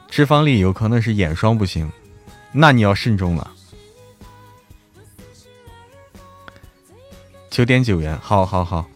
[0.09, 1.91] 脂肪粒有可能是眼霜不行，
[2.51, 3.51] 那你要慎重了。
[7.51, 8.89] 九点九元，好好好，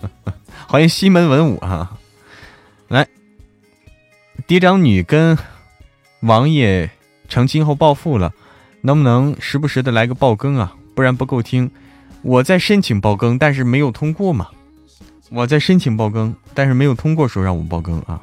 [0.66, 1.98] 欢迎西门文武哈，
[2.88, 3.06] 来，
[4.46, 5.36] 嫡长女跟
[6.20, 6.90] 王爷
[7.28, 8.32] 成亲后暴富了，
[8.80, 10.74] 能不能时不时的来个爆更啊？
[10.94, 11.70] 不然不够听。
[12.22, 14.48] 我在申请爆更，但是没有通过嘛。
[15.30, 18.22] 我在申请爆更，但是没有通过，说让我爆更啊。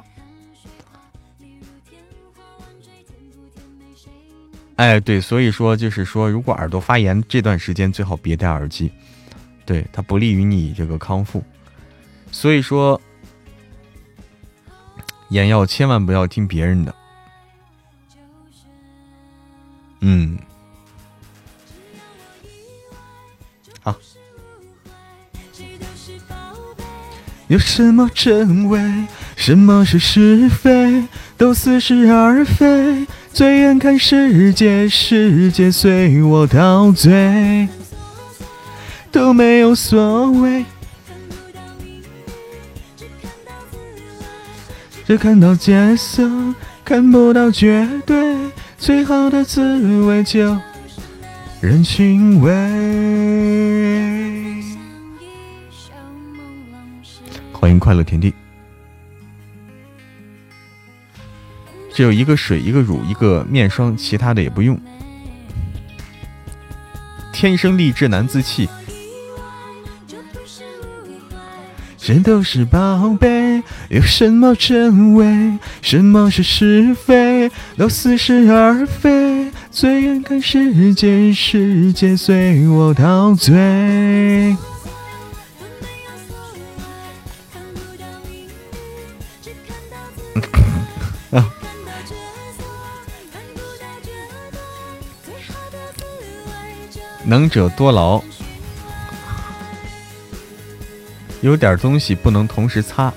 [4.76, 8.92] 哎，对，所以说就是说，如果耳朵发炎这段时间最好别戴耳机，
[9.66, 11.42] 对它不利于你这个康复。
[12.30, 13.00] 所以说，
[15.30, 16.94] 眼药千万不要听别人的。
[20.00, 20.38] 嗯，
[27.48, 28.78] 有什么真伪，
[29.34, 31.04] 什么是是非，
[31.38, 33.06] 都似是而非。
[33.32, 37.66] 醉眼看世界，世界随我陶醉，
[39.10, 40.62] 都没有所谓。
[45.06, 46.28] 只看到角色，
[46.84, 48.36] 看不到绝对。
[48.76, 50.54] 最好的滋味就
[51.62, 54.17] 人情味。
[57.60, 58.32] 欢迎快乐田地。
[61.92, 64.80] 只有一个水，一个乳，一个面霜，其他的也不用。
[67.32, 68.68] 天生丽质难自弃，
[71.96, 73.60] 这都是宝贝。
[73.88, 79.50] 有什么真伪，什么是是非，都似是而非。
[79.72, 84.56] 醉眼看世界，世界随我陶醉。
[97.24, 98.22] 能者多劳，
[101.42, 103.12] 有点东西不能同时擦。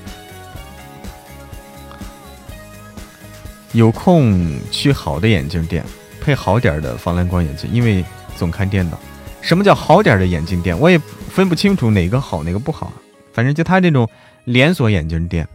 [3.72, 5.82] 有空去好的眼镜店，
[6.20, 8.04] 配好点的防蓝光眼镜，因为
[8.36, 9.00] 总看电脑。
[9.40, 10.78] 什么叫好点的眼镜店？
[10.78, 11.00] 我也
[11.30, 12.92] 分不清楚哪个好哪个不好。
[13.32, 14.06] 反正就他这种
[14.44, 15.48] 连锁眼镜店，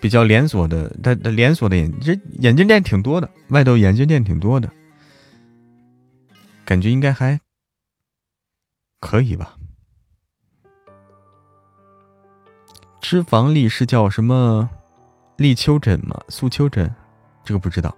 [0.00, 4.70] 比较连锁的，他他连锁的眼这眼镜店挺多的，外头眼镜店挺多的。
[6.64, 7.40] 感觉应该还
[9.00, 9.56] 可以吧。
[13.00, 14.68] 脂肪粒是叫什么
[15.36, 16.20] 立秋疹吗？
[16.28, 16.92] 素秋疹，
[17.44, 17.96] 这个不知道。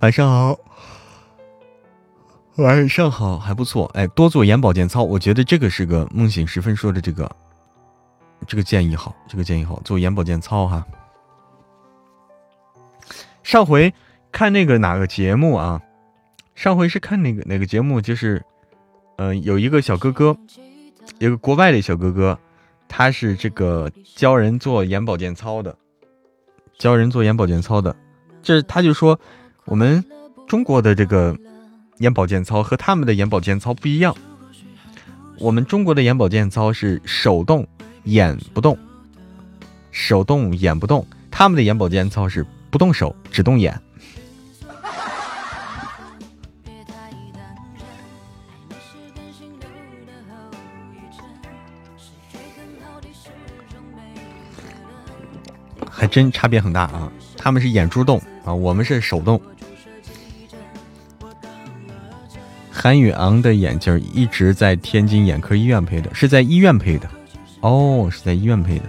[0.00, 0.58] 晚上好，
[2.56, 3.84] 晚上好，还不错。
[3.94, 7.30] 哎，多做眼保健操，我觉得这个是个梦醒时分说的这个，
[8.46, 10.86] 这个建议好，这个建议好，做眼保健操哈。
[13.42, 13.92] 上回。
[14.32, 15.82] 看那个哪个节目啊？
[16.54, 18.40] 上回是看那个哪个节目，就是，
[19.16, 20.36] 嗯，有一个小哥哥，
[21.18, 22.38] 有个国外的小哥哥，
[22.86, 25.76] 他是这个教人做眼保健操的，
[26.78, 27.96] 教人做眼保健操的。
[28.40, 29.18] 这他就说，
[29.64, 30.04] 我们
[30.46, 31.36] 中国的这个
[31.98, 34.16] 眼保健操和他们的眼保健操不一样。
[35.40, 37.66] 我们中国的眼保健操是手动
[38.04, 38.78] 眼不动，
[39.90, 43.80] 手动眼不动；他们的眼保健操是不动手只动眼。
[55.90, 57.12] 还真差别很大啊！
[57.36, 59.38] 他们是眼珠动啊，我们是手动。
[62.70, 67.06] 韩宇昂的眼镜一直在天津眼科医院配的，是在医院配的。
[67.60, 68.84] 哦，是在医院配的。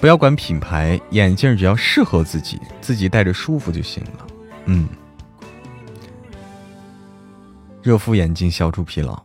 [0.00, 4.26] 不要管品牌，眼镜只要适合自己，自己戴着舒服就行了。
[4.66, 4.88] 嗯，
[7.82, 9.22] 热敷眼睛，消除疲劳。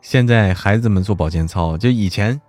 [0.00, 2.40] 现在孩子们做保健操，就以前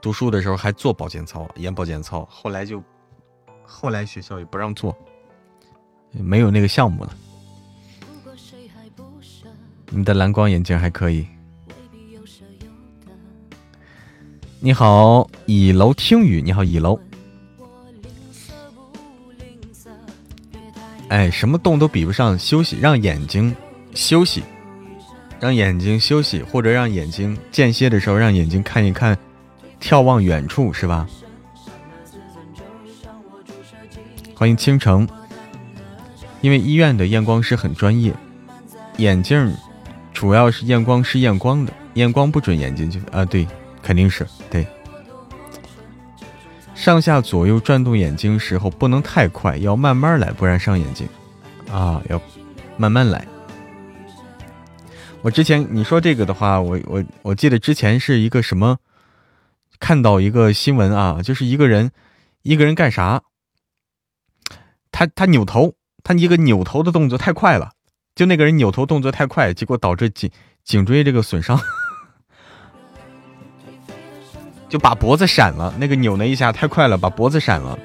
[0.00, 2.26] 读书的时候还做保健操，眼保健操。
[2.30, 2.82] 后来就，
[3.64, 4.96] 后来学校也不让做，
[6.12, 7.14] 没有那个项目了。
[9.96, 11.24] 你的蓝光眼镜还可以。
[14.58, 16.42] 你好，倚楼听雨。
[16.42, 16.98] 你好，倚楼。
[21.08, 23.54] 哎，什么动都比不上休息，让眼睛
[23.94, 24.42] 休息。
[25.38, 29.16] 让眼睛休息，或者让眼睛间歇的时候，让眼睛看一看，
[29.80, 31.06] 眺望远处，是吧？
[34.34, 35.06] 欢迎倾城，
[36.40, 38.12] 因为医院的验光师很专业，
[38.96, 39.54] 眼镜
[40.14, 43.46] 主要是验光师验光的，验光不准眼睛就啊，对，
[43.82, 44.66] 肯定是对。
[46.74, 51.06] 上下左右转动眼睛时候不能太快，要慢慢来，不然伤眼睛
[51.70, 52.20] 啊，要
[52.76, 53.26] 慢慢来。
[55.20, 58.78] 我之前你说这个的话，我我我记得之前是一个什么，
[59.78, 61.90] 看到一个新闻啊，就是一个人
[62.42, 63.22] 一个人干啥？
[64.90, 67.72] 他他扭头，他一个扭头的动作太快了，
[68.14, 70.30] 就那个人扭头动作太快，结果导致颈
[70.62, 71.60] 颈椎这个损伤，
[74.70, 75.74] 就把脖子闪了。
[75.78, 77.78] 那个扭那一下太快了，把脖子闪了，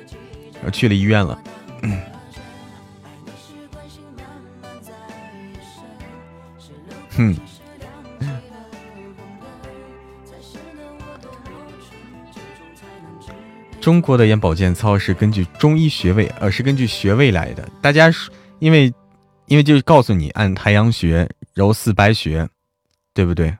[0.53, 1.41] 然后去了医院了。
[7.11, 7.35] 哼。
[13.81, 17.67] 中国的眼保健操是根据中医穴位，呃是根据穴位来的。
[17.81, 18.11] 大家
[18.59, 18.93] 因为
[19.49, 22.47] 因为就是告诉你按太阳穴、揉四白穴，
[23.15, 23.57] 对不对？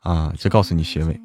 [0.00, 1.18] 啊，就告诉你穴位。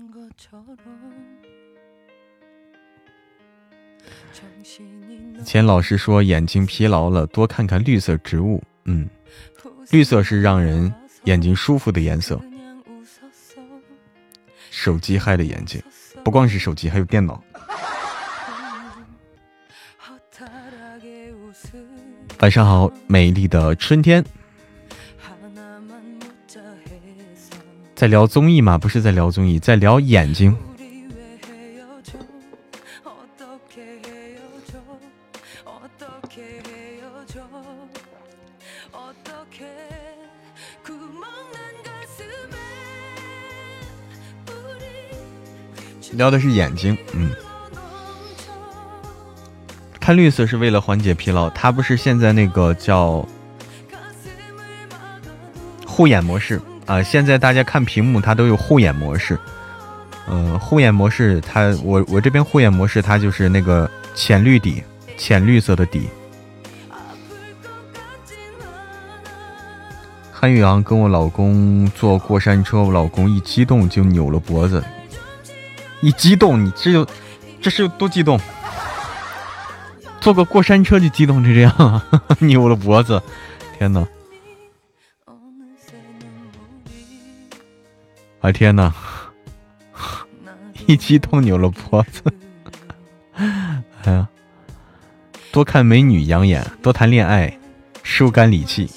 [5.37, 8.63] 以前老师说眼睛疲劳了，多看看绿色植物。
[8.85, 9.09] 嗯，
[9.91, 10.91] 绿色是让人
[11.25, 12.39] 眼睛舒服的颜色。
[14.71, 15.83] 手机害了眼睛，
[16.23, 17.43] 不光是手机，还有电脑。
[22.43, 24.21] 晚上好，美丽的春天。
[27.95, 28.77] 在聊综艺吗？
[28.77, 30.53] 不是在聊综艺，在聊眼睛。
[46.11, 47.33] 聊的是眼睛，嗯。
[50.03, 53.25] 看绿色是为了缓解疲劳，它不是现在那个叫
[55.85, 57.01] 护眼模式啊。
[57.01, 59.39] 现在大家看屏幕，它都有护眼模式。
[60.27, 64.83] 嗯，护眼模式，它我我这边护眼模式，它就是那个浅绿底，
[65.15, 66.09] 浅绿色的底。
[70.33, 74.83] 韩宇阳跟我老公坐过山车，我老公一激动就扭了脖子。
[76.01, 77.07] 一激动，你这就
[77.61, 78.37] 这是有多激动？
[80.23, 82.01] 坐个过山车就激动成这样啊！
[82.39, 83.21] 扭了脖子，
[83.77, 84.07] 天哪！
[88.39, 88.93] 啊天哪！
[90.87, 92.23] 一激动扭了脖子。
[93.35, 94.25] 哎呀，
[95.51, 97.59] 多看美女养眼，多谈恋爱
[98.01, 98.89] 疏肝理气，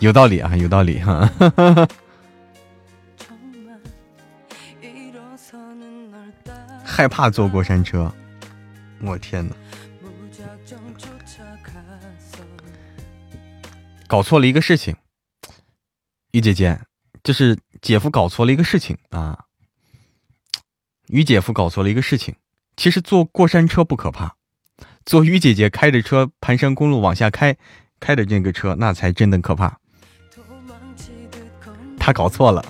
[0.00, 1.30] 有道理啊，有道理哈。
[6.82, 8.10] 害怕坐过山车。
[9.00, 9.54] 我天哪！
[14.08, 14.96] 搞错了一个事情，
[16.30, 16.80] 于姐姐，
[17.24, 19.44] 就是姐夫搞错了一个事情啊。
[21.08, 22.34] 于姐夫搞错了一个事情，
[22.76, 24.36] 其实坐过山车不可怕，
[25.04, 27.56] 坐于姐姐开着车盘山公路往下开，
[28.00, 29.78] 开的这个车那才真的可怕。
[31.98, 32.64] 他搞错了。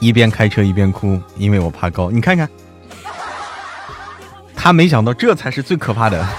[0.00, 2.10] 一边开车一边哭，因为我怕高。
[2.10, 2.48] 你看看，
[4.54, 6.26] 他没想到这才是最可怕的。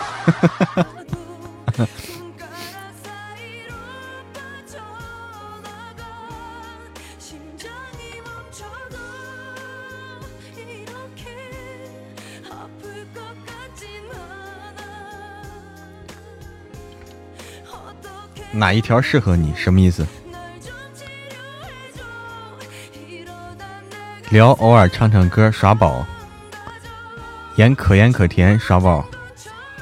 [18.52, 19.54] 哪一条适合你？
[19.56, 20.06] 什么意思？
[24.30, 26.06] 聊偶尔唱唱歌耍宝，
[27.56, 29.04] 演可盐可甜耍宝，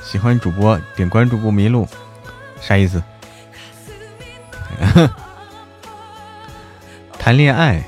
[0.02, 1.86] 喜欢主播点关注不迷路，
[2.62, 3.04] 啥意思？
[7.20, 7.84] 谈恋爱？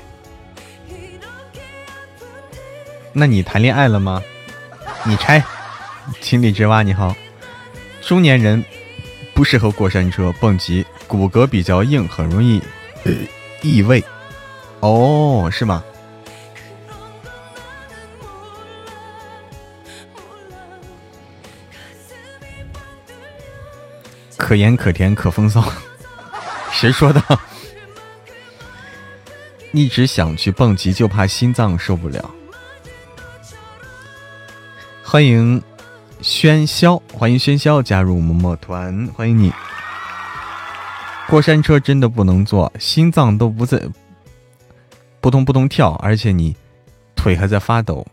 [3.14, 4.22] 那你谈恋爱了吗？
[5.04, 5.42] 你猜？
[6.20, 7.16] 井底之蛙你好，
[8.02, 8.62] 中年人
[9.32, 12.60] 不适合过山车蹦极，骨骼比较硬，很容易
[13.04, 13.12] 呃
[13.62, 14.04] 异位。
[14.80, 15.82] 哦，是吗？
[24.50, 25.62] 可盐可甜可风骚，
[26.72, 27.22] 谁说的？
[29.70, 32.28] 一直想去蹦极，就怕心脏受不了。
[35.04, 35.62] 欢迎
[36.20, 39.52] 喧嚣，欢迎喧嚣加入默默团，欢迎你。
[41.28, 43.80] 过山车真的不能坐，心脏都不在，
[45.20, 46.56] 扑通扑通跳，而且你
[47.14, 48.04] 腿还在发抖。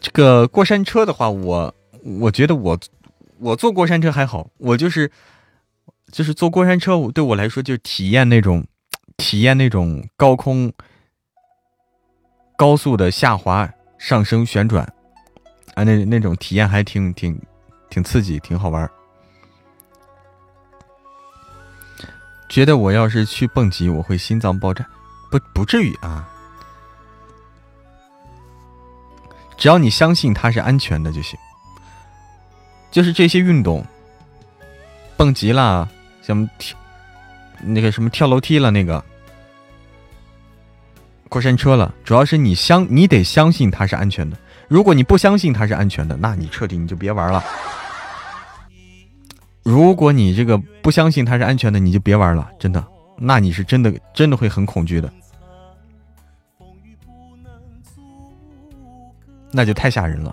[0.00, 1.74] 这个过山车的话，我
[2.20, 2.78] 我觉得我
[3.38, 5.10] 我坐过山车还好，我就是
[6.12, 8.66] 就是坐过山车，对我来说就体验那种
[9.16, 10.72] 体验那种高空
[12.56, 13.68] 高速的下滑、
[13.98, 14.84] 上升、旋转
[15.74, 17.40] 啊，那那种体验还挺挺
[17.90, 18.88] 挺刺激，挺好玩。
[22.48, 24.86] 觉得我要是去蹦极，我会心脏爆炸，
[25.30, 26.28] 不不至于啊。
[29.56, 31.38] 只要你相信它是安全的就行。
[32.94, 33.84] 就是这些运动，
[35.16, 35.88] 蹦极啦，
[36.22, 36.78] 像跳
[37.60, 39.04] 那个什么跳楼梯了，那个
[41.28, 44.38] 过山车了，主要是你相你得相信它是安全的。
[44.68, 47.42] 如果你不相信它是安全的，那你彻底你就别玩了。
[49.64, 52.86] 如果你这个不相信它是安全的，你就别玩了，真的，
[53.18, 55.12] 那你是真的真的会很恐惧的，
[59.50, 60.32] 那就太吓人了。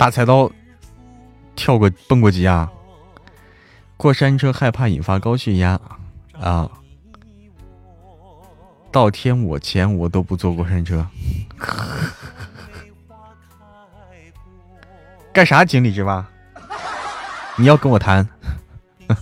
[0.00, 0.50] 大菜刀
[1.54, 2.72] 跳过蹦过极啊，
[3.98, 5.78] 过山车害怕引发高血压
[6.40, 6.70] 啊，
[8.90, 11.06] 到天我钱我都不坐过山车。
[15.34, 16.26] 干啥井底之蛙？
[17.58, 18.26] 你要跟我谈？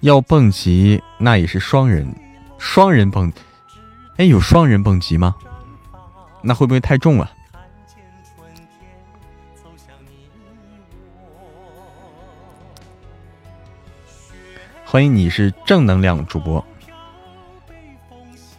[0.00, 2.06] 要蹦极那也是双人，
[2.58, 3.32] 双人蹦。
[4.18, 5.34] 哎，有双人蹦极吗？
[6.42, 7.30] 那会不会太重了？
[14.84, 16.64] 欢迎你是正能量主播，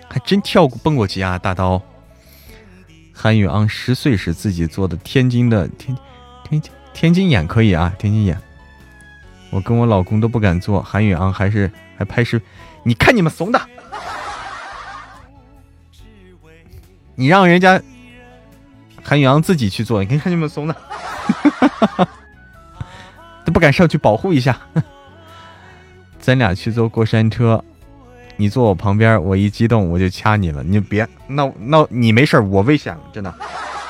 [0.08, 1.82] 还真跳过蹦过极啊，大刀。
[3.12, 5.98] 韩宇昂十岁时自己做的天津的天
[6.44, 6.62] 天
[6.94, 8.40] 天津眼可以啊，天津眼。
[9.50, 12.40] 我跟我老公都不敢做，韩宇昂还是还拍视，
[12.84, 13.60] 你看你们怂的，
[17.20, 17.82] 你让人家
[19.04, 20.76] 韩宇昂自己去做，你看看你们怂的，
[23.44, 24.58] 都不敢上去保护一下。
[26.18, 27.62] 咱俩去坐过山车。
[28.38, 30.64] 你坐我旁边，我一激动我就掐你了。
[30.64, 33.36] 你别闹闹，你没事我危险了，真的。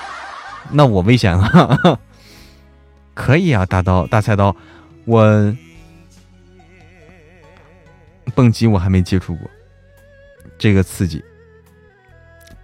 [0.74, 2.00] 那我危险了。
[3.14, 4.56] 可以啊，大刀大菜刀，
[5.06, 5.56] 我
[8.34, 9.48] 蹦极我还没接触过，
[10.58, 11.24] 这个刺激。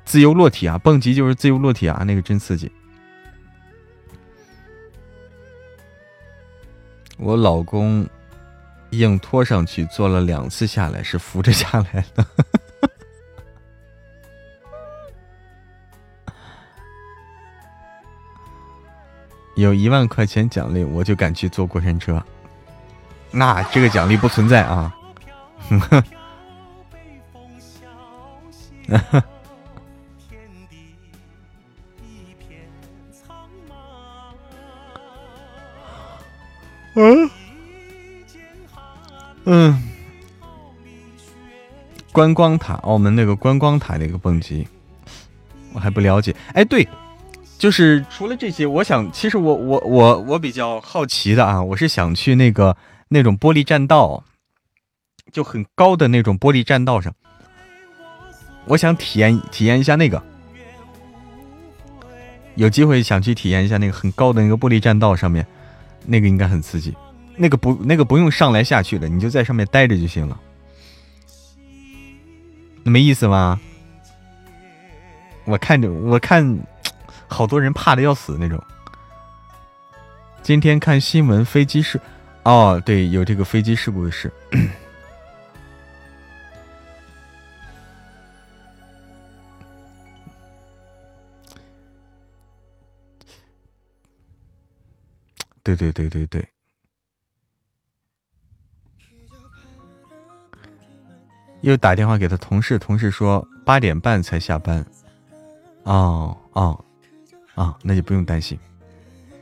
[0.06, 2.72] 自由落体啊，蹦极就是自由落体啊，那个真刺激。
[7.18, 8.08] 我老公。
[8.92, 12.26] 硬拖上去，做了两次下来，是扶着下来的。
[19.58, 22.24] 有一万块钱奖励，我就敢去坐过山车。
[23.32, 24.96] 那这个奖励不存在啊！
[36.96, 37.30] 嗯。
[39.48, 39.80] 嗯，
[42.12, 44.68] 观光塔，澳门那个观光塔那个蹦极，
[45.72, 46.36] 我还不了解。
[46.54, 46.88] 哎，对，
[47.60, 52.76] 就是除了这些，我想，其实我我我我比较好奇的啊，我是想去那个
[53.10, 54.24] 那种玻璃栈道，
[55.32, 57.14] 就很高的那种玻璃栈道上，
[58.66, 60.24] 我想体验体验一下那个，
[62.56, 65.46] 有机会想去体验一下那个很高的那个玻璃栈道上面，
[66.06, 66.96] 那个应该很刺激。
[67.36, 70.40] 那个不，那个不用上来下去的，你就在上面待着就行了。
[72.84, 73.60] 没意思吗？
[75.46, 76.58] 我看着，我看
[77.28, 78.62] 好多人怕的要死那种。
[80.42, 82.00] 今天看新闻，飞机事，
[82.44, 84.32] 哦，对，有这个飞机事故的事。
[95.66, 96.48] 对对对对对。
[101.62, 104.86] 又打电话给他同事，同事说八点半才下班。
[105.82, 106.86] 哦哦，
[107.56, 108.60] 啊，那就不用担心。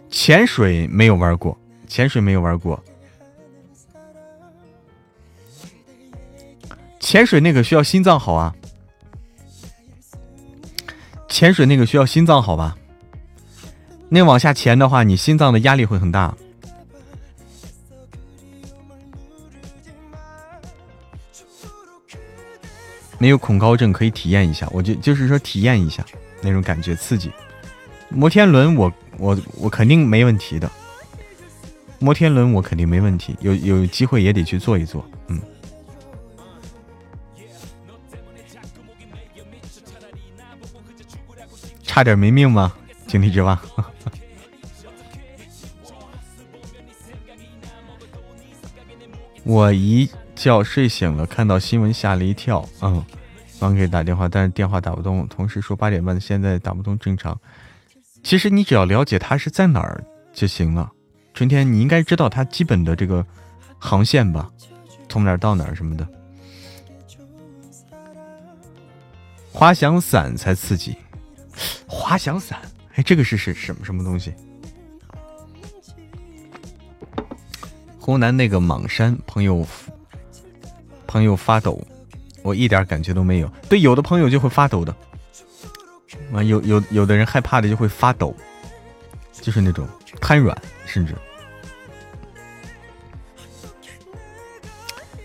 [0.09, 1.57] 潜水没有玩过，
[1.87, 2.81] 潜水没有玩过。
[7.01, 8.55] 潜水那个需要心脏好啊。
[11.27, 12.77] 潜水那个需要心脏好吧？
[14.13, 16.31] 那往下潜的话你心脏的压力会很大。
[23.17, 26.05] 没有恐高症可以体验一下我就就是说体验一下
[26.41, 27.31] 那种感觉刺激。
[28.09, 30.69] 摩天轮我我我肯定没问题的。
[31.97, 35.41] 摩天轮我肯定没问题有有机会也得去坐一坐嗯。
[41.81, 42.71] 差点没命吗
[43.13, 43.57] 井底之蛙。
[49.45, 52.67] 我一觉睡醒了，看到新闻吓了一跳。
[52.81, 53.05] 嗯，
[53.59, 55.27] 刚给打电话，但是电话打不通。
[55.27, 57.39] 同事说八点半，现在打不通，正常。
[58.23, 60.03] 其实你只要了解它是在哪儿
[60.33, 60.91] 就行了。
[61.35, 63.23] 春天，你应该知道它基本的这个
[63.77, 64.49] 航线吧？
[65.07, 66.07] 从哪儿到哪儿什么的。
[69.51, 70.95] 滑翔伞才刺激。
[71.85, 72.59] 滑翔伞，
[72.95, 74.33] 哎，这个是是什么什么东西？
[77.99, 79.65] 湖南那个莽山朋友，
[81.07, 81.81] 朋友发抖，
[82.41, 83.47] 我一点感觉都没有。
[83.69, 84.93] 对，有的朋友就会发抖的，
[86.33, 88.35] 啊，有有有的人害怕的就会发抖，
[89.31, 89.87] 就是那种
[90.19, 91.15] 瘫软，甚至。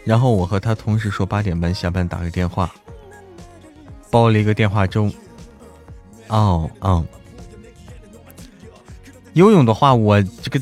[0.04, 2.72] 然后我和他同事说八点半下班打个电话，
[4.10, 5.12] 煲了一个电话粥。
[6.28, 7.04] 哦哦，
[9.34, 10.60] 游泳的话，我这个。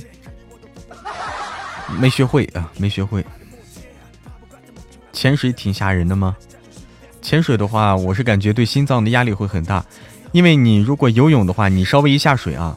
[2.01, 3.25] 没学会啊，没学会。
[5.13, 6.37] 潜水挺吓人的吗？
[7.23, 9.87] 潜水的话，我是感觉对心脏的压力会很大，
[10.33, 12.77] 因为你如果游泳的话，你稍微一下水啊，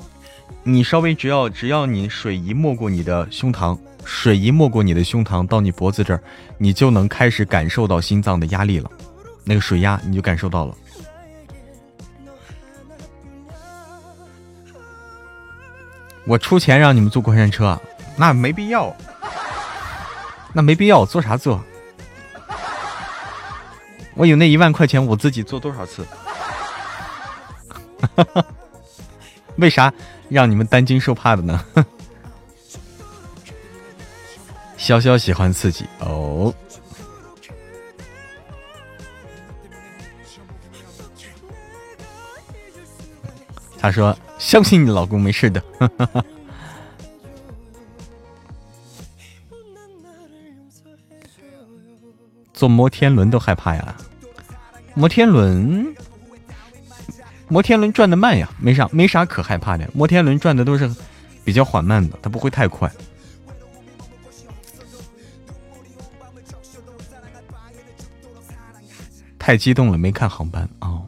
[0.64, 6.22] 你稍微只要只要你水一没过你的胸膛，水一没过你的胸膛到你脖子这儿，
[6.60, 8.90] 你就能开始感受到心脏的压力了，
[9.44, 10.76] 那个水压你就感受到了。
[16.26, 17.80] 我出钱让你们坐过山车。
[18.16, 18.96] 那没必要，
[20.54, 21.64] 那没必要，我坐啥坐？
[24.16, 26.06] 我有那一万块钱，我自己坐多少次？
[29.58, 29.94] 为啥
[30.30, 31.66] 让你们担惊受怕的呢？
[34.78, 36.54] 潇潇喜欢刺激哦。
[43.82, 45.64] 他说：“相信你老公没事的。
[52.52, 53.96] ”坐摩天轮都害怕呀！
[54.94, 55.96] 摩天轮，
[57.48, 59.90] 摩天轮转的慢呀，没啥没啥可害怕的。
[59.94, 60.94] 摩天轮转的都是
[61.46, 62.92] 比较缓慢的，它不会太快。
[69.38, 71.08] 太激动了，没看航班哦。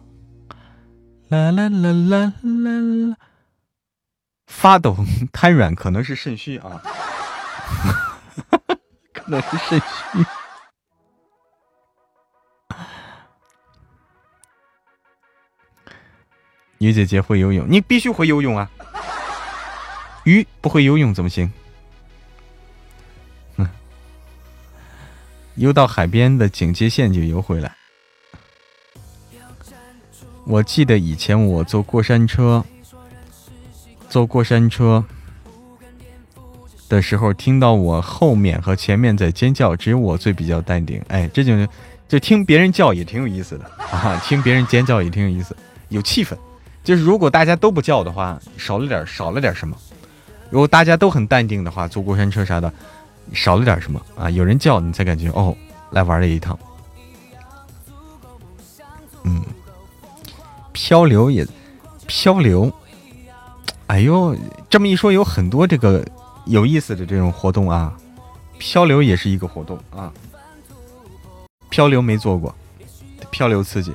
[1.31, 3.15] 啦啦啦啦啦啦！
[4.47, 4.97] 发抖、
[5.31, 6.81] 瘫软，可能是肾虚啊，
[9.13, 10.25] 可能是肾虚。
[16.79, 18.69] 鱼姐姐会游泳，你必须会游泳啊！
[20.25, 21.49] 鱼不会游泳怎么行？
[23.55, 23.69] 嗯，
[25.55, 27.77] 游到海边的警戒线就游回来。
[30.45, 32.63] 我记得以前我坐过山车，
[34.09, 35.03] 坐过山车
[36.89, 41.01] 的时候，听到我后面和前面在尖叫，只有我最比较淡定。
[41.07, 41.53] 哎，这就
[42.07, 45.55] 就听别人叫也挺有意思的 啊，听别人尖叫也挺有意思，
[45.89, 46.35] 有气氛。
[46.83, 49.77] 就是如果大家都不叫的话，少了点少了点什么；
[50.49, 52.73] 如果大家都很淡定的话，坐过山车啥的，
[53.31, 54.29] 少了点什么啊？
[54.29, 55.55] 有人叫你才感觉哦，
[55.91, 56.57] 来玩了一趟。
[59.23, 59.39] 嗯，
[60.71, 61.45] 漂流也
[62.07, 62.71] 漂流，
[63.87, 64.35] 哎呦，
[64.69, 66.05] 这么一说，有很多这个
[66.45, 67.93] 有意思的这种活动啊。
[68.57, 70.11] 漂流也是一个活动啊。
[71.69, 72.53] 漂流没做过，
[73.31, 73.93] 漂流刺激。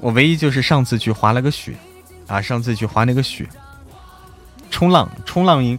[0.00, 1.74] 我唯一就是上次去滑了个雪，
[2.26, 3.48] 啊，上次去滑那个雪，
[4.70, 5.78] 冲浪，冲浪应，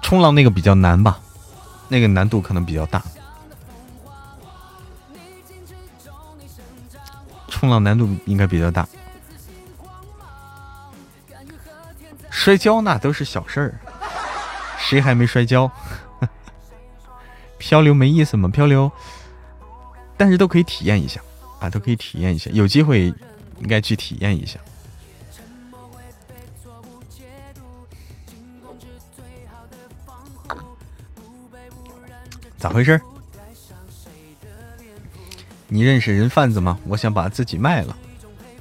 [0.00, 1.18] 冲浪那个比较难吧，
[1.88, 3.02] 那个难度可能比较大，
[7.52, 8.88] 冲浪难度应该比较大，
[12.30, 13.78] 摔跤那都是小事儿，
[14.78, 15.70] 谁还没摔跤？
[17.58, 18.48] 漂流没意思吗？
[18.48, 18.90] 漂流，
[20.16, 21.20] 但是都可以体验一下。
[21.60, 23.14] 啊，都可以体验一下，有机会
[23.58, 24.58] 应该去体验一下。
[32.58, 33.00] 咋回事？
[35.74, 36.78] 你认识人贩子吗？
[36.86, 37.96] 我想把自己卖了，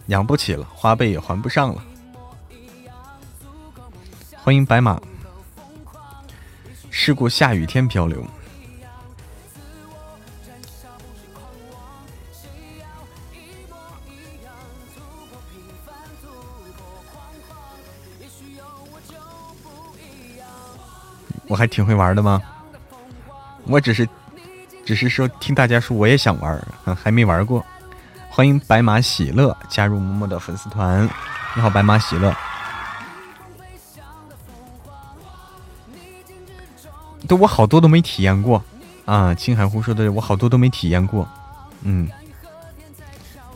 [0.05, 1.84] 养不起了，花呗也还不上了。
[4.38, 4.97] 欢迎白马
[6.89, 8.26] 事故，下雨天漂流。
[21.45, 22.41] 我还挺会玩的吗？
[23.66, 24.07] 我只是。
[24.91, 26.67] 只是说听大家说，我也想玩，
[27.01, 27.65] 还没玩过。
[28.29, 31.09] 欢迎白马喜乐加入默默的粉丝团。
[31.55, 32.35] 你好，白马喜乐。
[37.25, 38.61] 都我好多都没体验过
[39.05, 39.33] 啊！
[39.33, 41.25] 青海湖说的，我好多都没体验过。
[41.83, 42.09] 嗯，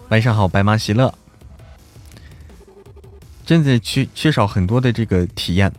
[0.07, 1.13] 晚上好，白马喜乐。
[3.45, 5.69] 真的缺缺少很多的这个体验。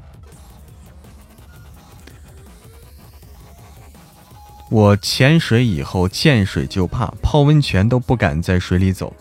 [4.69, 9.15] 我潜水以后见水就怕，泡温泉都不敢在水里走。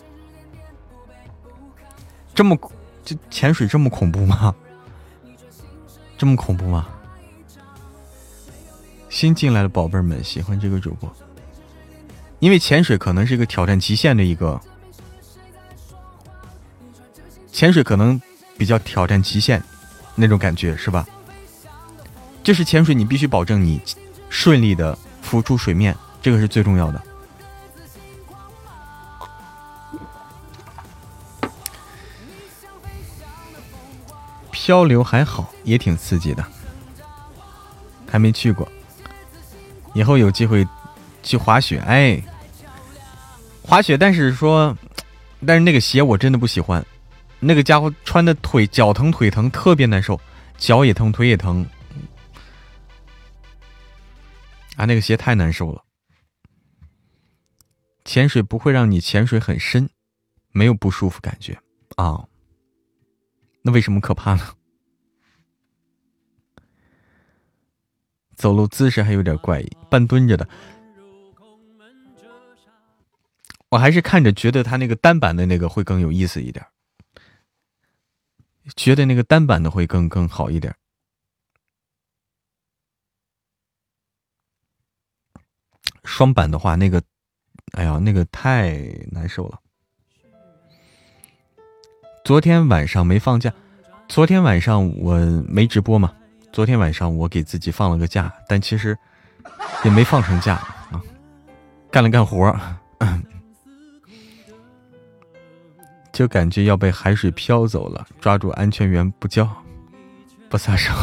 [2.34, 2.58] 这么，
[3.04, 4.54] 这潜水这么恐怖吗？
[6.18, 6.88] 这么恐怖吗？
[9.08, 11.10] 新进来的宝贝们喜欢这个主播，
[12.40, 14.60] 因为潜水可能是一个挑战极限的一个，
[17.52, 18.20] 潜水可能
[18.58, 19.62] 比较挑战极限
[20.16, 21.06] 那种感觉是吧？
[22.42, 23.80] 就是潜水，你必须保证你
[24.28, 24.98] 顺利的。
[25.26, 27.02] 浮出水面，这个是最重要的。
[34.52, 36.44] 漂流还好，也挺刺激的，
[38.08, 38.66] 还没去过，
[39.94, 40.66] 以后有机会
[41.22, 41.78] 去滑雪。
[41.86, 42.22] 哎，
[43.62, 44.76] 滑雪，但是说，
[45.44, 46.84] 但是那个鞋我真的不喜欢，
[47.40, 50.20] 那个家伙穿的腿脚疼腿疼，特别难受，
[50.56, 51.66] 脚也疼，腿也疼。
[54.76, 55.84] 啊，那个鞋太难受了。
[58.04, 59.90] 潜水不会让你潜水很深，
[60.52, 61.58] 没有不舒服感觉
[61.96, 62.28] 啊。
[63.62, 64.54] 那为什么可怕呢？
[68.36, 70.48] 走路姿势还有点怪异，半蹲着的。
[73.70, 76.64] 我还是看着觉得他那个单板的那个会更有意思一点，
[78.76, 80.76] 觉得那个单板的会更更好一点。
[86.06, 87.02] 双板的话，那个，
[87.72, 88.78] 哎呀，那个太
[89.10, 89.58] 难受了。
[92.24, 93.52] 昨天晚上没放假，
[94.08, 96.10] 昨天晚上我没直播嘛。
[96.52, 98.96] 昨天晚上我给自己放了个假，但其实
[99.84, 100.54] 也没放成假
[100.90, 101.02] 啊，
[101.90, 102.58] 干了干活，
[106.12, 109.46] 就感觉要被海水飘走了，抓住安全员不叫，
[110.48, 110.94] 不撒手。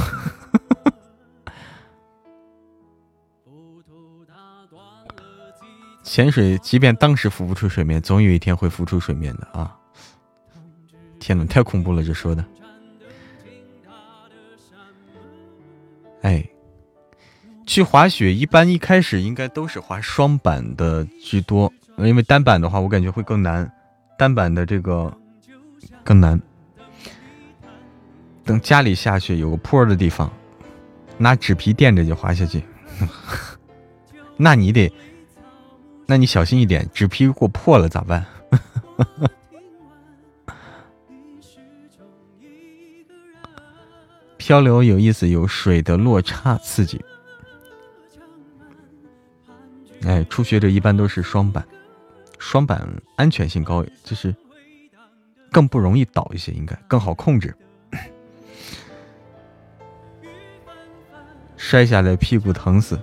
[6.14, 9.76] 潜水，即便当时浮不出水面，总有一天会浮出水面的啊！
[11.19, 12.45] 天呐，太恐怖了，这说的。
[16.22, 16.48] 哎，
[17.65, 23.73] 去滑雪一般一开始应该都是滑双板的居多，因为单板的话我感觉会更难，
[24.15, 25.11] 单板的这个
[26.03, 26.40] 更难。
[28.45, 30.31] 等家里下去有个坡的地方，
[31.18, 32.64] 拿纸皮垫着就滑下去，
[34.38, 34.94] 那你得。
[36.06, 38.26] 那你小心一点，纸皮如果破了咋办？
[44.38, 47.02] 漂流有意思，有水的落差刺激。
[50.06, 51.66] 哎，初学者一般都是双板，
[52.38, 52.86] 双板
[53.16, 54.36] 安全性高，就是
[55.50, 57.56] 更不容易倒一些，应该更好控制。
[61.56, 63.00] 摔下来屁股疼死。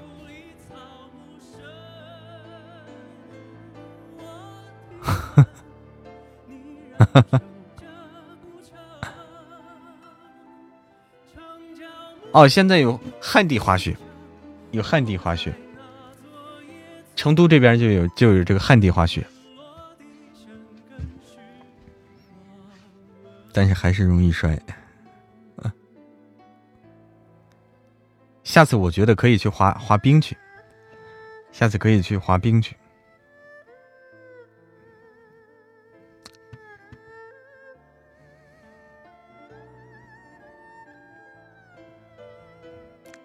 [12.32, 13.96] 哦，现在有旱地滑雪，
[14.70, 15.52] 有旱地滑雪，
[17.16, 19.26] 成都这边就有就有这个旱地滑雪，
[23.52, 24.56] 但是还是容易摔。
[28.44, 30.36] 下次我觉得可以去滑滑冰去，
[31.50, 32.76] 下次可以去滑冰去。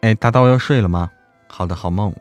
[0.05, 1.11] 哎，大刀要睡了吗？
[1.47, 2.13] 好的，好梦。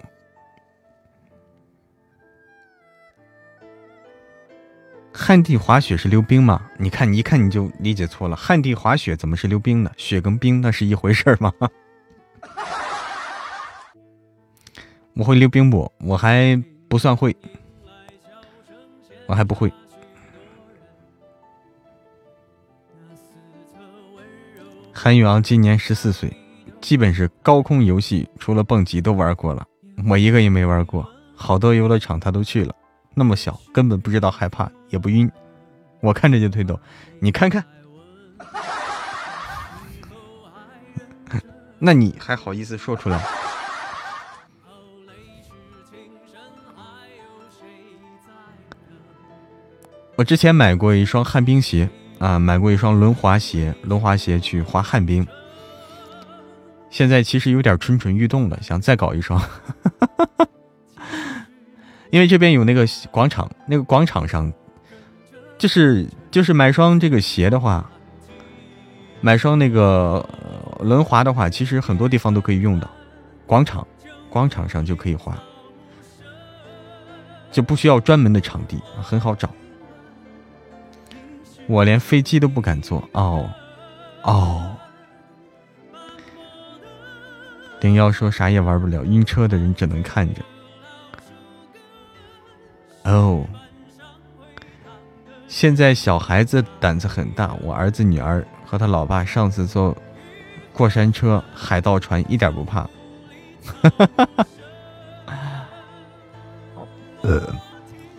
[5.12, 6.66] 旱地滑雪是溜冰吗？
[6.78, 8.35] 你看，你一看你就理解错了。
[8.35, 9.93] 旱地滑雪怎么是溜冰呢？
[9.98, 11.52] 雪跟冰那是一回事吗？
[15.12, 15.93] 我会溜冰不？
[15.98, 16.56] 我还
[16.89, 17.36] 不算会，
[19.27, 19.70] 我还不会。
[24.90, 26.35] 韩宇昂今年十四岁。
[26.85, 29.66] 基本是高空游戏，除了蹦极都玩过了，
[30.06, 31.09] 我一个也没玩过。
[31.35, 32.74] 好多游乐场他都去了，
[33.15, 35.27] 那么小根本不知道害怕，也不晕。
[36.02, 36.78] 我看着就推抖，
[37.20, 37.65] 你看看，
[41.81, 43.19] 那你还好意思说出来？
[50.16, 51.89] 我之前买过一双旱冰鞋
[52.19, 55.27] 啊，买过一双轮滑鞋，轮滑鞋去滑旱冰。
[56.94, 59.42] 现在其实有点蠢蠢欲动了，想再搞一双，
[62.10, 64.52] 因为这边有那个广场，那个广场上，
[65.58, 67.90] 就是就是买双这个鞋的话，
[69.20, 70.24] 买双那个
[70.78, 72.88] 轮滑的话，其实很多地方都可以用到，
[73.44, 73.84] 广场
[74.30, 75.36] 广场上就可以滑，
[77.50, 79.50] 就不需要专门的场地，很好找。
[81.66, 83.50] 我连飞机都不敢坐哦，
[84.22, 84.73] 哦。
[87.85, 90.40] 零幺说啥也玩不了，晕车的人只能看着。
[93.02, 93.44] 哦，
[95.47, 99.94] 现在小孩子胆子很大，我儿子女儿和他老爸上次坐
[100.73, 102.89] 过山车、海盗船一点不怕。
[107.20, 107.55] 呃，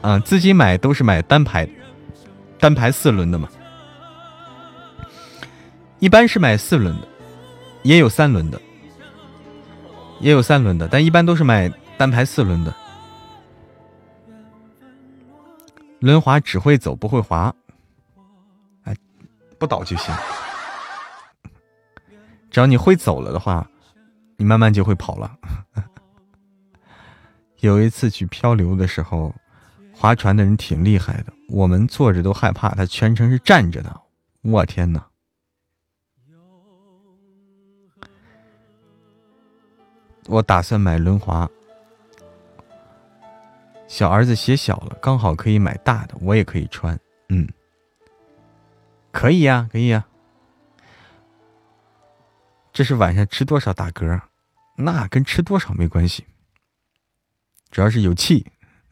[0.02, 1.68] 啊，自己买都是买单排。
[2.60, 3.50] 单排四轮的嘛，
[5.98, 7.08] 一般是买四轮的，
[7.82, 8.62] 也有三轮的，
[10.20, 12.74] 也有三轮的，但一般都是买单排四轮的。
[16.00, 17.54] 轮滑只会走不会滑，
[18.84, 18.96] 哎，
[19.58, 20.14] 不倒就行。
[22.50, 23.68] 只要你会走了的话，
[24.38, 25.38] 你慢慢就会跑了。
[27.62, 29.34] 有一次去漂流的时候。
[29.98, 34.02] 划船的人挺厉害的，我们坐着都害怕，他全程是站着的。
[34.42, 35.02] 我天哪！
[40.28, 41.50] 我打算买轮滑，
[43.88, 47.00] 小儿子鞋小了，刚好可以买大的，我也可以穿。
[47.30, 47.48] 嗯，
[49.12, 50.06] 可以呀，可以呀。
[52.74, 54.22] 这是晚上吃多少打嗝？
[54.78, 56.26] 那跟吃多少没关系，
[57.72, 58.52] 主要是有气。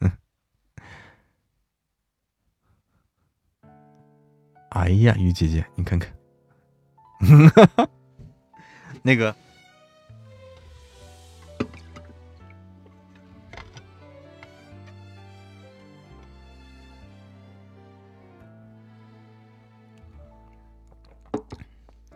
[4.70, 6.10] 哎呀，鱼姐姐，你看看，
[9.02, 9.34] 那个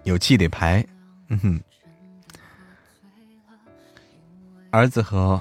[0.09, 0.83] 有气得排，
[1.29, 1.61] 嗯哼，
[4.71, 5.41] 儿子和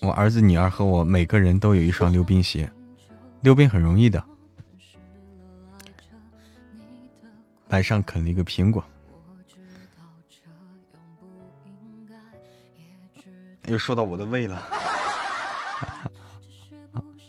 [0.00, 2.68] 我儿子女儿和我每个人都有一双溜冰鞋，
[3.42, 4.22] 溜冰很容易的。
[7.68, 8.84] 晚上啃了一个苹果，
[13.68, 14.56] 又说到我的胃了。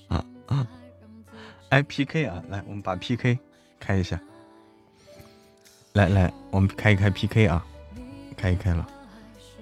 [0.07, 0.67] 啊啊！
[1.69, 3.37] 哎，PK 啊，来，我们把 PK
[3.79, 4.19] 开一下。
[5.93, 7.63] 来来，我们开一开 PK 啊，
[8.35, 8.87] 开一开了，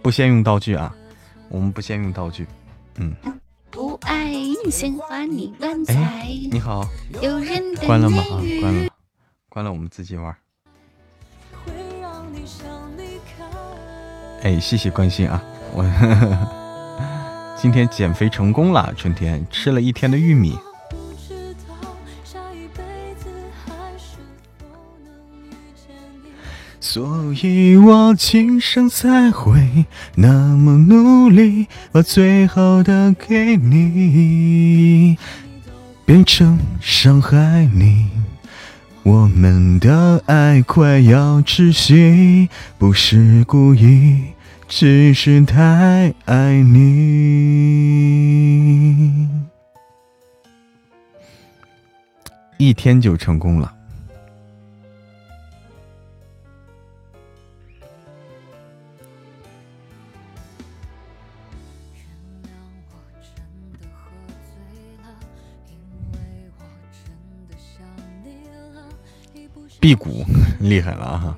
[0.02, 0.96] 不先用道具啊，
[1.50, 2.48] 我们不先用道具。
[2.96, 3.14] 嗯。
[3.70, 6.28] 不爱你鲜花，你乱猜。
[6.52, 6.88] 你好。
[7.86, 8.24] 关了吗？
[8.24, 8.90] 啊，关了，
[9.50, 10.34] 关了，我们自己玩。
[14.44, 15.44] 哎，谢谢关心啊！
[15.74, 15.84] 我
[17.56, 20.58] 今天减肥成功了，春天吃了一天的玉米。
[26.94, 29.86] 所以我今生才会
[30.16, 35.18] 那么努力，把最好的给你，
[36.04, 38.10] 变成伤害你。
[39.04, 44.24] 我们的爱快要窒息，不是故意，
[44.68, 47.70] 只是太爱你。
[52.58, 53.76] 一天就成功了。
[69.82, 70.24] 辟谷
[70.60, 71.36] 厉害了哈！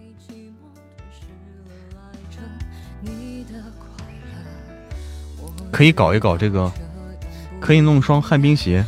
[5.72, 6.70] 可以搞一搞这个，
[7.62, 8.86] 可以弄双旱冰鞋。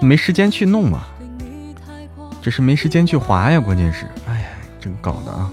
[0.00, 1.04] 没时间去弄嘛，
[2.40, 4.46] 只是没时间去滑呀，关键是，哎呀，
[4.80, 5.52] 这个搞的啊，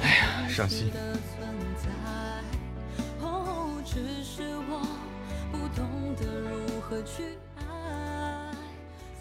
[0.00, 0.90] 哎呀，伤心。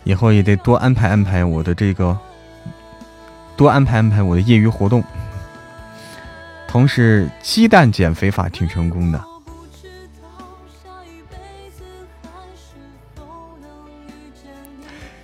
[0.08, 2.18] 以后也得多安排安排我的这个，
[3.58, 5.04] 多安排安排我的业余活动。
[6.66, 9.22] 同时，鸡蛋减肥法挺成功的。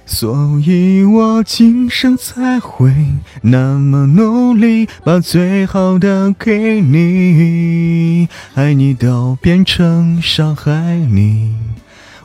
[0.05, 2.93] 所以我今生才会
[3.41, 11.55] 那么努力，把最好的给你，爱你都变成伤害你。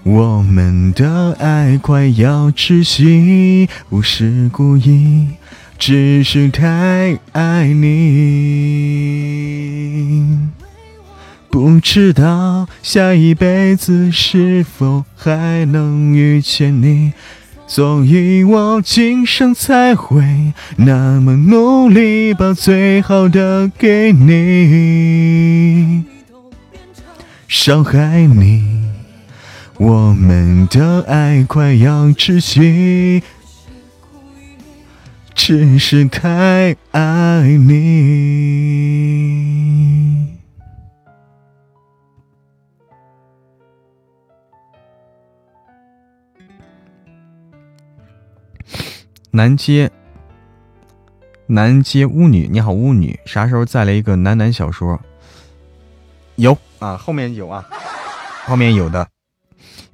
[0.04, 5.28] 我们的爱快要窒息，不是故意，
[5.78, 7.98] 只是太爱你。
[11.50, 17.12] 不知道下一辈子是否还能遇见你，
[17.66, 26.04] 所以我今生才会那么努力，把最好的给你，
[27.48, 28.77] 伤害你。
[29.80, 33.22] 我们的爱快要窒息，
[35.32, 37.78] 只是太爱你。
[49.30, 49.92] 南街，
[51.46, 55.00] 南街巫女，你好，巫女，啥时候再来一个男男小说？
[56.34, 57.64] 有啊，后面有啊，
[58.44, 59.08] 后面有的。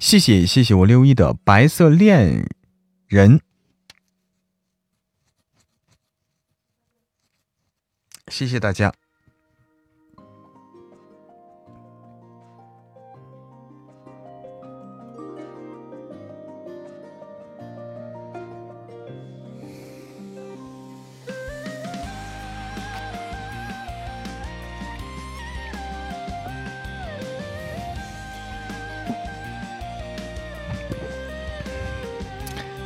[0.05, 2.47] 谢谢谢谢我六一的白色恋
[3.07, 3.41] 人，
[8.27, 8.93] 谢谢大家。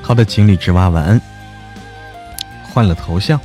[0.10, 1.22] 好的，锦鲤之蛙晚安。
[2.64, 3.40] 换了头像，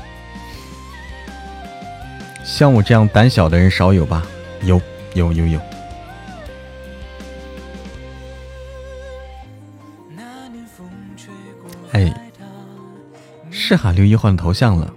[2.43, 4.23] 像我这样胆小的人少有吧？
[4.63, 4.81] 有
[5.13, 5.61] 有有有。
[11.93, 12.11] 哎，
[13.51, 14.91] 是哈，六一换头像了。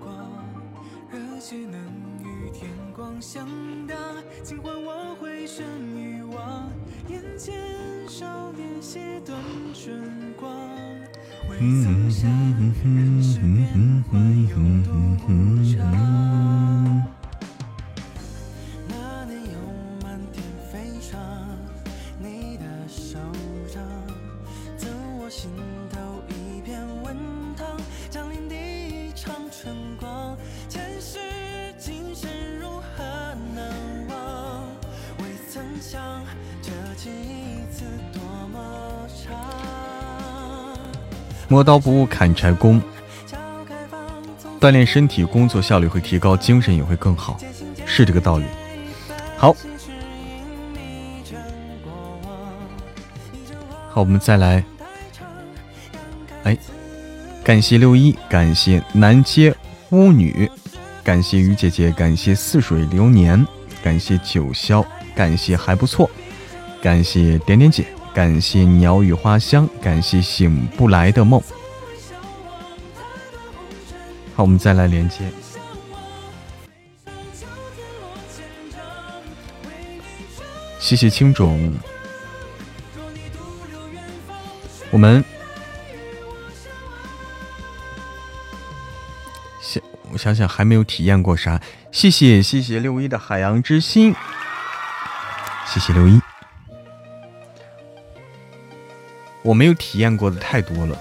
[41.57, 42.79] 磨刀不误砍柴工，
[44.59, 47.35] 锻炼身体，工作效率会提高，精神也会更好，
[47.83, 48.45] 是这个道理。
[49.37, 49.55] 好，
[53.89, 54.63] 好，我们再来。
[56.43, 56.55] 哎，
[57.43, 59.51] 感谢六一，感谢南街
[59.89, 60.47] 巫女，
[61.03, 63.43] 感谢于姐姐，感谢似水流年，
[63.81, 64.85] 感谢九霄，
[65.15, 66.07] 感谢还不错，
[66.83, 67.87] 感谢点点姐。
[68.17, 71.39] 感谢鸟语花香，感谢醒不来的梦。
[74.35, 75.31] 好，我们再来连接。
[80.79, 81.71] 谢谢青种。
[84.89, 85.23] 我们
[89.61, 91.61] 想，我想想，还没有体验过啥。
[91.91, 94.15] 谢谢谢谢六一的海洋之心，
[95.67, 96.19] 谢谢六一。
[99.47, 100.99] 我没有体验过的太多了，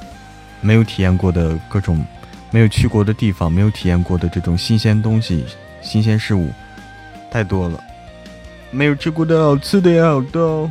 [0.61, 2.07] 没有体验过的各种，
[2.53, 5.45] 没有去过的地方，没有体验过的这种新鲜东西、
[5.83, 6.49] 新鲜事物，
[7.29, 7.83] 太多了。
[8.71, 10.71] 没有吃过的好吃的也好多。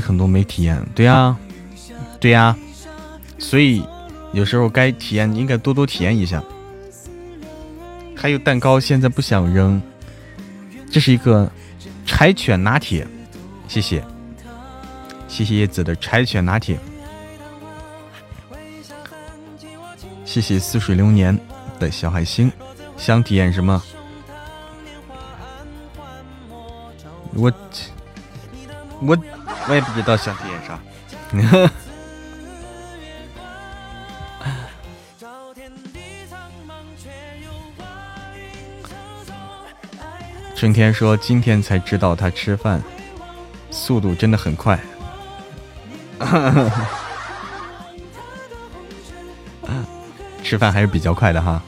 [0.00, 1.36] 很多没体验，对呀，
[2.20, 2.56] 对呀，
[3.38, 3.82] 所以
[4.32, 6.42] 有时候该体验应该多多体验一下。
[8.16, 9.80] 还有蛋糕，现在不想扔，
[10.90, 11.48] 这是一个
[12.04, 13.06] 柴犬拿铁，
[13.68, 14.02] 谢谢，
[15.28, 16.78] 谢谢叶子的柴犬拿铁，
[20.24, 21.38] 谢谢似水流年
[21.78, 22.50] 的小海星，
[22.96, 23.80] 想体验什么？
[27.34, 27.52] 我
[29.00, 29.16] 我。
[29.68, 30.80] 我也不知道想体验啥。
[40.56, 42.82] 春天说今天才知道他吃饭
[43.70, 44.78] 速度真的很快，
[50.42, 51.62] 吃饭还是比较快的哈。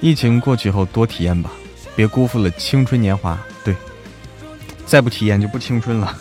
[0.00, 1.50] 疫情过去后多体验吧，
[1.96, 3.38] 别辜负了青春年华。
[3.64, 3.74] 对，
[4.94, 6.06] 再不体验就不青春了。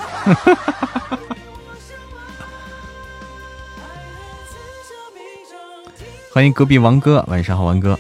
[6.34, 8.00] 欢迎隔壁王哥，晚上好，王哥。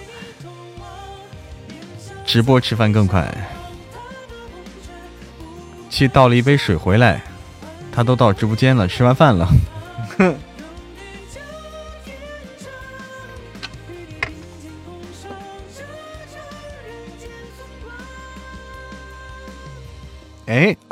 [2.26, 3.32] 直播吃饭更快。
[5.91, 7.22] 去倒了一杯水回来，
[7.91, 9.48] 他都到直播间了，吃完饭了。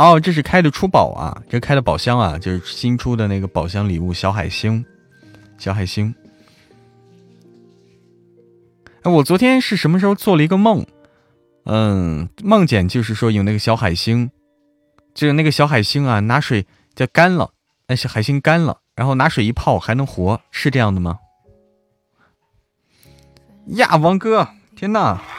[0.02, 4.84] 哦，这是开的出宝啊，这开的宝箱啊，就是新出的那个宝箱礼物小海星，
[5.60, 6.16] 小海星。
[9.04, 10.84] 哎，我昨天是什么时候做了一个梦？
[11.66, 14.32] 嗯，梦见就是说有那个小海星，
[15.14, 16.66] 就是那个小海星啊，拿水
[16.96, 17.52] 就干了，
[17.88, 21.20] 那是海星干了，然后拿水一泡还能活，是这样的吗？
[23.68, 25.22] 呀，王哥，天哪！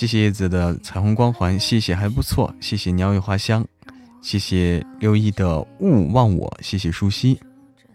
[0.00, 3.62] 谢谢叶子的彩虹光环，谢谢还不错，谢谢鸟语花香，
[4.22, 7.38] 谢谢六一的勿忘我，谢谢舒西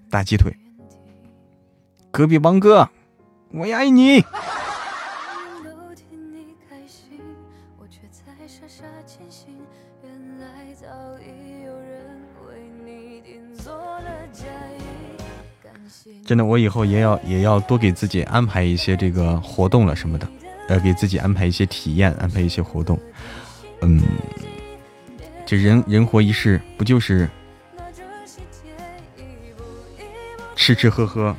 [0.08, 0.56] 大鸡腿，
[2.12, 2.88] 隔壁王哥，
[3.54, 4.24] 我也爱你。
[16.24, 20.30] 真的，我以后也要也要多给自己安排一些这个活动了什么的。
[20.70, 23.00] 要给自己安排一些体验，安排一些活动。
[23.82, 24.02] 嗯，
[25.46, 27.30] 这人人活一世，不就是
[30.56, 31.36] 吃吃喝喝、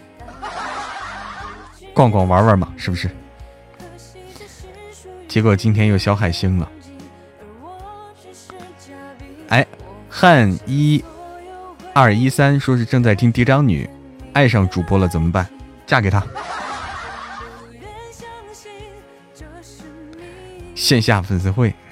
[1.92, 2.72] 逛逛玩玩嘛？
[2.76, 3.10] 是不是？
[5.26, 6.70] 结果今天又小海星了。
[9.48, 9.66] 哎，
[10.08, 11.04] 汉一
[11.92, 13.88] 二一三说是正在听嫡长女，
[14.32, 15.46] 爱上主播了怎么办？
[15.86, 16.24] 嫁给他。
[20.76, 21.74] 线下粉丝会，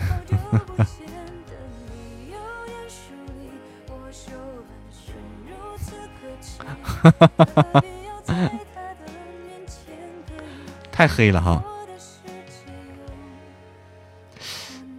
[10.92, 11.64] 太黑了哈！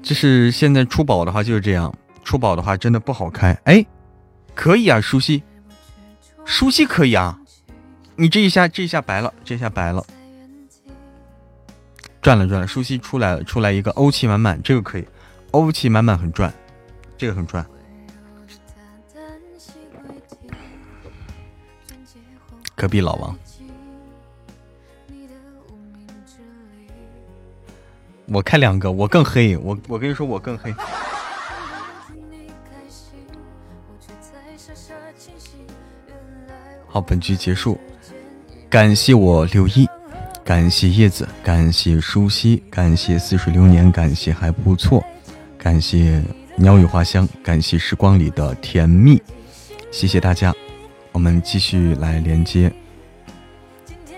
[0.03, 1.93] 就是现在出宝的话就是这样，
[2.23, 3.57] 出宝的话真的不好开。
[3.63, 3.85] 哎，
[4.53, 5.43] 可以啊，舒西，
[6.43, 7.39] 舒西可以啊，
[8.15, 10.05] 你这一下这一下白了，这一下白了。
[12.25, 15.07] 转了转了，舒西出来了，出来一个欧气满满，这个可以，
[15.51, 16.51] 欧气满满很赚，
[17.19, 17.63] 这个很赚。
[22.73, 23.37] 隔壁老王，
[28.25, 30.73] 我开两个，我更黑，我我跟你说我更黑。
[36.87, 37.79] 好，本局结束，
[38.67, 39.87] 感谢我六一。
[40.45, 45.03] 感谢叶子，感谢舒西，感谢似水流年，感谢还不错，
[45.57, 46.21] 感谢
[46.55, 49.19] 鸟语花香，感谢时光里的甜蜜，
[49.91, 50.53] 谢谢大家。
[51.11, 52.71] 我们继续来连接，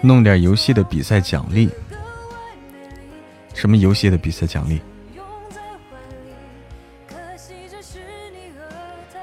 [0.01, 1.69] 弄点游戏的比赛奖励。
[3.53, 4.81] 什么游戏的比赛奖励？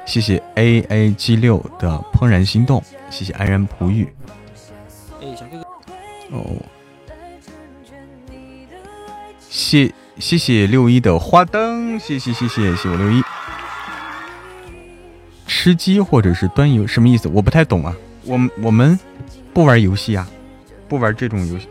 [0.06, 4.08] 谢谢 A A G 六的怦然心动，谢谢安然璞玉。
[5.20, 5.64] 哎，小哥哥。
[6.34, 6.56] 哦。
[9.54, 13.22] 谢谢谢六一的花灯，谢谢谢谢谢我六一。
[15.46, 17.28] 吃鸡或者是端游什么意思？
[17.28, 17.94] 我不太懂啊。
[18.24, 18.98] 我我们
[19.52, 20.28] 不玩游戏啊，
[20.88, 21.68] 不玩这种游戏。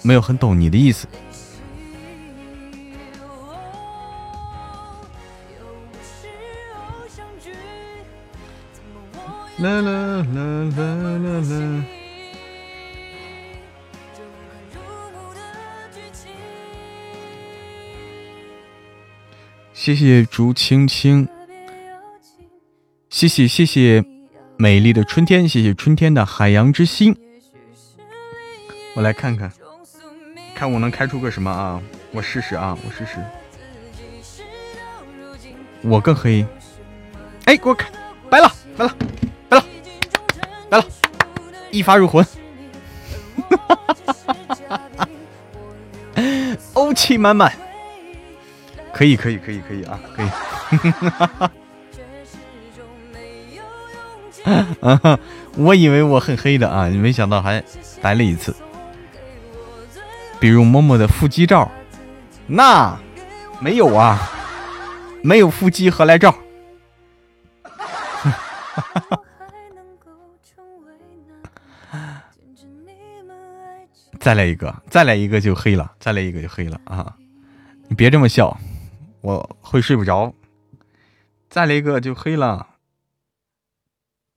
[0.00, 1.06] 没有很懂你的意思。
[9.60, 9.90] 啦啦
[10.34, 11.84] 啦啦啦啦！
[19.74, 21.28] 谢谢竹青青，
[23.10, 24.02] 谢谢谢谢
[24.56, 27.14] 美丽的春天，谢谢春天的海洋之心。
[28.94, 29.52] 我来看看，
[30.54, 31.82] 看我能开出个什么啊？
[32.12, 33.22] 我试试啊，我试试。
[35.82, 36.46] 我更黑。
[37.44, 37.90] 哎，给我开，
[38.30, 38.96] 白了，白了。
[40.70, 40.84] 来了，
[41.70, 42.24] 一发入魂，
[46.74, 47.52] 欧气满满，
[48.92, 50.26] 可以可以可以可以啊，可以。
[54.80, 55.18] 啊，
[55.56, 57.62] 我以为我很黑的啊，没想到还
[58.02, 58.54] 来了一次。
[60.38, 61.70] 比如默默的腹肌照，
[62.46, 62.98] 那
[63.58, 64.30] 没有啊，
[65.22, 66.34] 没有腹肌何来照？
[74.20, 77.16] 再来一个，再来一个就黑了，再来一个就黑了啊！
[77.88, 78.54] 你别这么笑，
[79.22, 80.34] 我会睡不着。
[81.48, 82.76] 再来一个就黑了，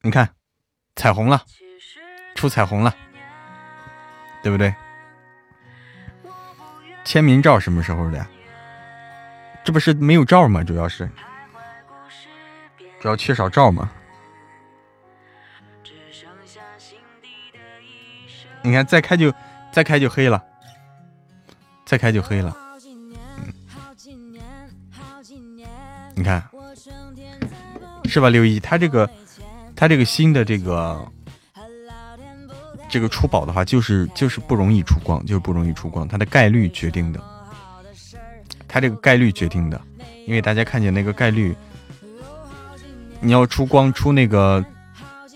[0.02, 0.34] 你看，
[0.96, 1.44] 彩虹了，
[2.34, 2.96] 出彩虹了，
[4.42, 4.74] 对不对？
[7.04, 8.26] 签名照什么时候的？
[9.66, 10.64] 这不是没有照吗？
[10.64, 11.10] 主要是，
[13.02, 13.92] 主要缺少照吗？
[18.62, 19.30] 你看，再开就。
[19.74, 20.42] 再开就黑了，
[21.84, 22.56] 再开就黑了。
[22.86, 23.52] 嗯，
[26.16, 26.48] 你看，
[28.06, 28.30] 是吧？
[28.30, 29.10] 六一，他这个，
[29.76, 31.04] 他这个新的这个，
[32.88, 37.20] 这个出宝的话，就是就是不容易出光，就是不容易出光，它的概率决定的，
[38.68, 39.82] 它这个概率决定的，
[40.28, 41.56] 因为大家看见那个概率，
[43.20, 44.64] 你要出光出那个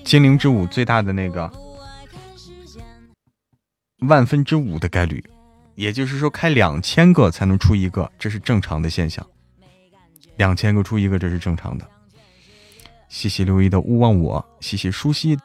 [0.05, 1.51] 精灵之舞最大的那个。
[4.01, 5.23] 万分之五的概率，
[5.75, 9.25] 也就是说开两千个才能出一个，这是正常的现象。
[10.35, 11.89] 两千个出一个，这是正常的。
[13.09, 15.39] 谢谢六一的勿忘我，谢谢舒心。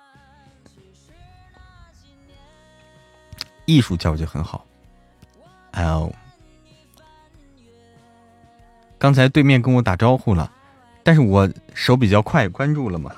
[3.64, 4.66] 艺术教就很好。
[5.74, 6.12] 哦，
[8.98, 10.52] 刚才对面跟我打招呼了，
[11.02, 13.14] 但是我手比较快，关注了嘛。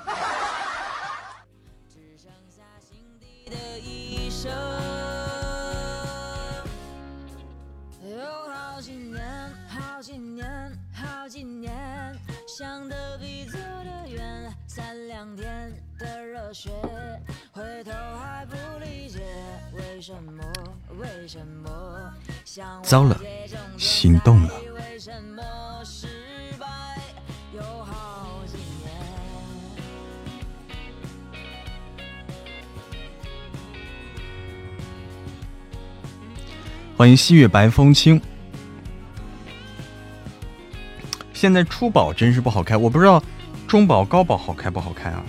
[22.85, 23.19] 糟了，
[23.77, 24.49] 心动了。
[36.95, 38.21] 欢迎西月白风清。
[41.33, 43.21] 现在初宝真是不好开，我不知道
[43.67, 45.25] 中宝、高宝好开不好开啊？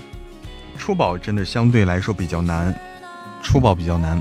[0.77, 2.78] 初宝真的相对来说比较难，
[3.43, 4.20] 初宝比较难。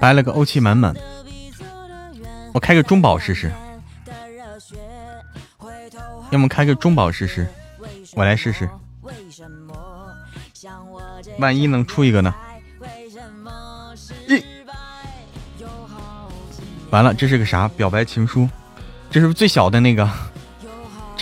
[0.00, 0.94] 来了个欧气满满，
[2.54, 3.50] 我开个中宝试试。
[6.30, 7.46] 要么开个中宝试试，
[8.14, 8.68] 我来试试。
[11.38, 12.34] 万一能出一个呢？
[16.90, 17.68] 完了，这是个啥？
[17.68, 18.48] 表白情书？
[19.10, 20.08] 这是不是最小的那个？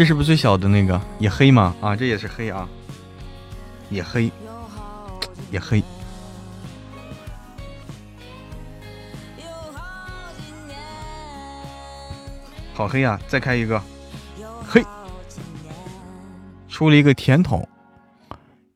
[0.00, 0.98] 这是不是最小的那个？
[1.18, 1.76] 也黑吗？
[1.82, 2.66] 啊，这也是黑啊，
[3.90, 4.32] 也黑，
[5.50, 5.84] 也黑。
[12.72, 13.20] 好黑呀！
[13.28, 13.78] 再开一个，
[14.66, 14.82] 嘿，
[16.66, 17.68] 出了一个甜筒，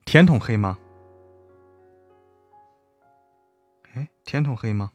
[0.04, 0.76] 甜筒黑吗？
[3.94, 4.90] 哎，甜筒黑吗？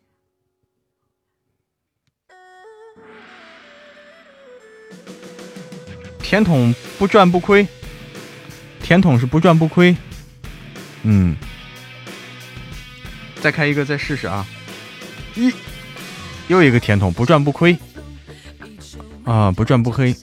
[6.29, 7.67] 甜筒不赚不亏，
[8.83, 9.97] 甜筒是不赚不亏。
[11.01, 11.35] 嗯，
[13.41, 14.45] 再开一个再试试啊！
[15.33, 15.51] 一，
[16.47, 17.75] 又一个甜筒，不赚不亏。
[19.23, 20.15] 啊，不赚不黑，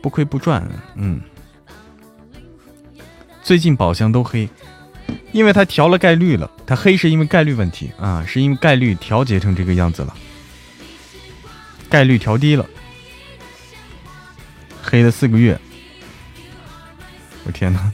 [0.00, 0.64] 不亏不赚。
[0.94, 1.20] 嗯，
[3.42, 4.48] 最近宝箱都黑，
[5.34, 6.48] 因为他调了概率了。
[6.64, 10.14] 他黑是因为概率问题啊，是因为概率调节成这个样子了，
[11.90, 12.64] 概率调低了，
[14.80, 15.60] 黑了四个月。
[17.44, 17.92] 我天哪！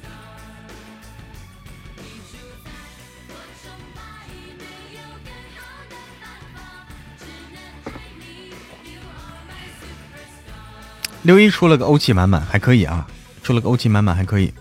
[11.23, 13.07] 六一出了个欧气满满，还可以啊，
[13.43, 14.53] 出了个欧气满满，还可以。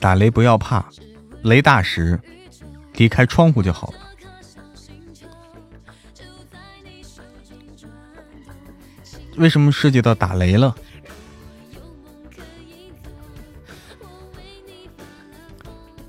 [0.00, 0.84] 打雷不要怕，
[1.42, 2.20] 雷大时
[2.94, 3.94] 离开窗户就好了。
[9.36, 10.74] 为什么涉及到打雷了？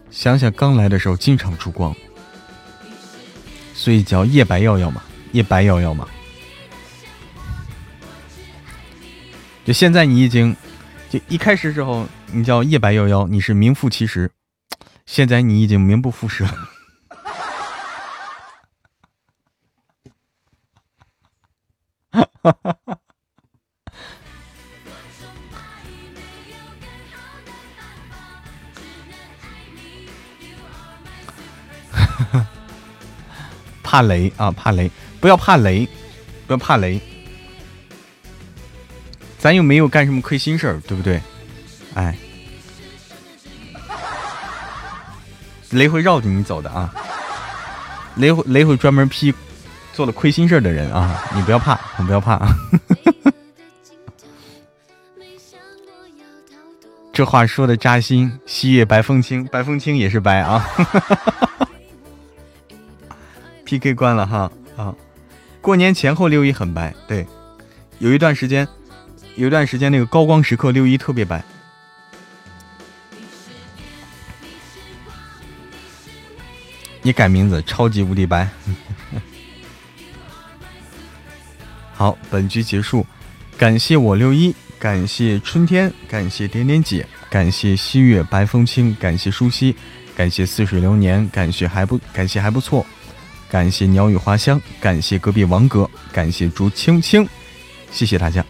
[0.10, 1.96] 想想刚来的时候经常出光，
[3.74, 6.08] 所以叫夜白耀耀嘛，夜白耀耀嘛。
[9.64, 10.56] 就现在你已经，
[11.10, 14.30] 就一开始时候你叫夜白耀耀，你是名副其实。
[15.08, 16.54] 现在你已经名不副实了。
[22.12, 23.00] 哈哈哈哈。
[33.82, 34.52] 怕雷啊！
[34.52, 35.90] 怕雷，不要怕雷，
[36.46, 37.02] 不要怕雷。
[39.40, 41.20] 咱又没有干什么亏心事儿，对不对？
[41.96, 42.16] 哎，
[45.72, 46.94] 雷会绕着你走的啊！
[48.16, 49.34] 雷雷会专门劈
[49.94, 51.24] 做了亏心事儿的人啊！
[51.34, 52.54] 你不要怕，你不要怕啊。
[57.14, 58.32] 这话说的扎心。
[58.46, 60.68] 西月白风清，白风清也是白啊。
[63.66, 63.94] P.K.
[63.94, 64.94] 关了哈啊！
[65.62, 67.26] 过年前后六一很白，对，
[68.00, 68.68] 有一段时间，
[69.36, 71.44] 有一段时间那个高光时刻六一特别白。
[77.02, 78.48] 你改名字，超级无敌白。
[81.94, 83.06] 好，本局结束，
[83.58, 89.76] 感谢我六一，感谢春天，感谢点点姐，感谢西月白风清，感谢舒西，
[90.16, 92.86] 感谢似水流年，感谢还不感谢还不错。
[93.50, 97.28] 感谢鸟语花香，感谢隔壁王哥，感谢朱青青，
[97.92, 98.46] 谢谢大家。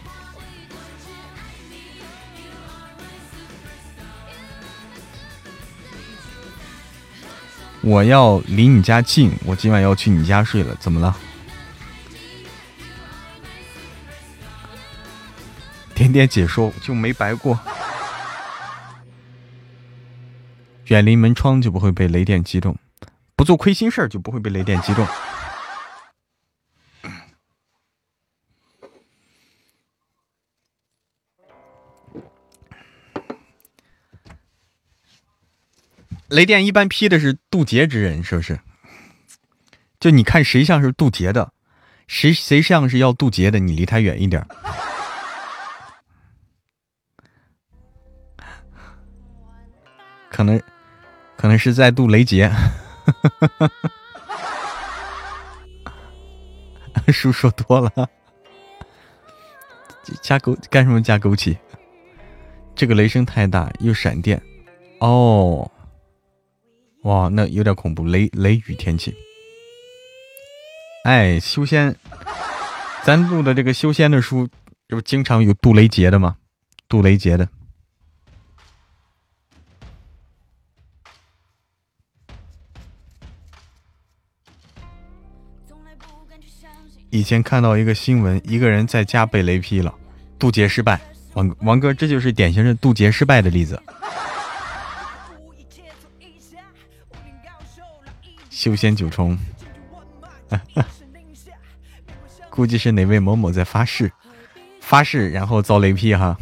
[7.82, 11.16] 我要离你家近，我今晚要去你家睡了，怎么了？
[15.94, 17.58] 点点解说就没白过，
[20.86, 22.76] 远离门窗就不会被雷电击中。
[23.36, 25.06] 不做亏心事儿，就不会被雷电击中。
[36.30, 38.60] 雷电一般劈的是渡劫之人，是不是？
[39.98, 41.52] 就你看谁像是渡劫的，
[42.06, 44.46] 谁谁像是要渡劫的，你离他远一点。
[50.30, 50.62] 可能，
[51.36, 52.50] 可能是在渡雷劫。
[57.12, 58.08] 叔说多了，
[60.22, 61.58] 加枸干什么加枸杞？
[62.76, 64.40] 这个雷声太大，又闪电，
[65.00, 65.68] 哦，
[67.02, 69.14] 哇，那有点恐怖，雷雷雨天气。
[71.04, 71.96] 哎，修仙，
[73.02, 74.46] 咱录的这个修仙的书，
[74.86, 76.36] 这不经常有渡雷劫的吗？
[76.88, 77.48] 渡雷劫的。
[87.12, 89.92] 以前看到一个新闻，一个人在家被雷劈了，
[90.38, 91.00] 渡劫失败。
[91.32, 93.82] 王王哥，这就是典型的渡劫失败的例子。
[98.60, 99.38] 修仙九重，
[102.50, 104.12] 估计是哪位某某在发誓，
[104.82, 106.36] 发誓然后遭雷劈哈。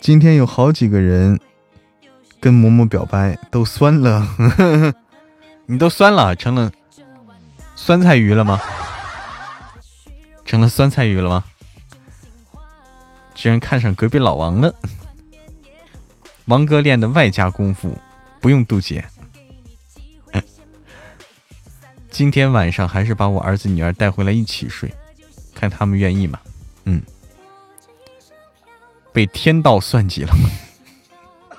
[0.00, 1.38] 今天有好几个人
[2.40, 4.26] 跟某某表白，都酸了。
[5.68, 6.72] 你都酸了，成了
[7.76, 8.58] 酸菜鱼了吗？
[10.46, 11.44] 成了酸菜鱼了吗？
[13.34, 14.74] 居然看上隔壁老王了。
[16.46, 17.96] 王哥练的外家功夫，
[18.40, 19.04] 不用渡劫。
[22.10, 24.92] 今天晚上还是把我儿子女儿带回来一起睡，
[25.54, 26.38] 看他们愿意吗？
[26.84, 27.02] 嗯。
[29.12, 30.34] 被天道算计了，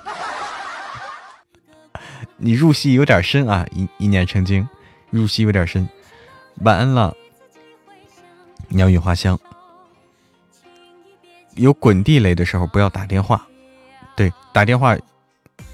[2.36, 3.66] 你入戏有点深啊！
[3.72, 4.68] 一一念成精，
[5.10, 5.88] 入戏有点深。
[6.62, 7.16] 晚安了，
[8.68, 9.40] 鸟语花香。
[11.56, 13.46] 有滚地雷的时候不要打电话。
[14.16, 14.96] 对打电话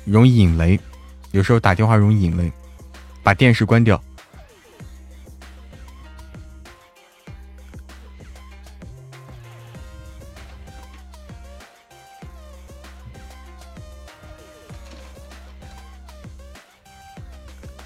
[0.03, 0.79] 容易引雷
[1.31, 2.51] 有时候打电话容易引雷
[3.21, 4.01] 把电视关掉。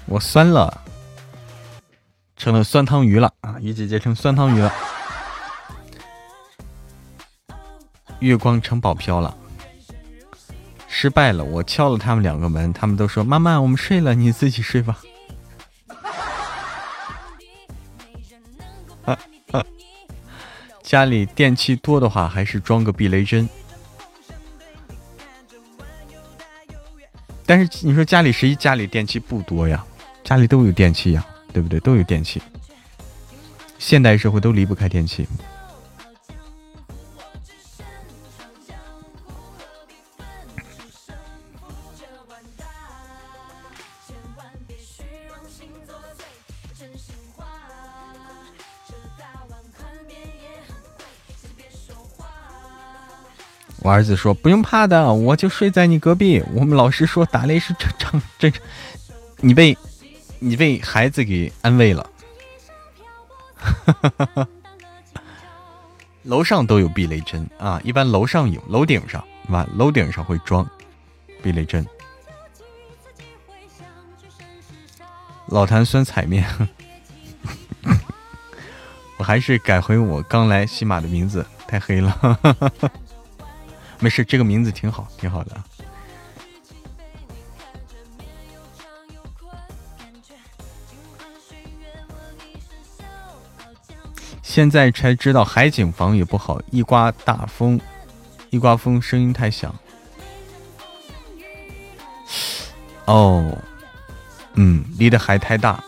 [0.06, 0.80] 我酸了
[2.36, 4.72] 成了酸汤鱼了啊鱼姐姐成酸汤鱼了。
[8.20, 9.36] 月光城堡飘了，
[10.88, 11.44] 失败了。
[11.44, 14.98] 我敲了他们两个门，他们都说：“妈妈，我们睡了，你自己睡吧。
[20.82, 23.48] ”家里电器多的话，还是装个避雷针。
[27.44, 29.84] 但是你说家里谁家里电器不多呀？
[30.24, 31.78] 家里都有电器呀，对不对？
[31.80, 32.42] 都有电器。
[33.78, 35.28] 现代社会都离不开电器。
[53.86, 58.60] 我儿子说：“不用怕的，我就睡在你隔壁。”我们老师说：“打雷是正常，正常。”
[59.38, 59.78] 你被
[60.40, 62.10] 你被孩子给安慰了。
[66.24, 69.64] 楼上都有避雷针啊，一般楼上有，楼顶上是吧？
[69.76, 70.68] 楼顶上会装
[71.40, 71.86] 避雷针。
[75.46, 76.44] 老坛酸菜面，
[79.16, 82.40] 我还是改回我刚来西马的名字，太黑了。
[83.98, 85.56] 没事，这个名字挺好，挺好的。
[94.42, 97.78] 现在才知道海景房也不好，一刮大风，
[98.48, 99.74] 一刮风声音太响。
[103.04, 103.56] 哦，
[104.54, 105.84] 嗯，离的海太大，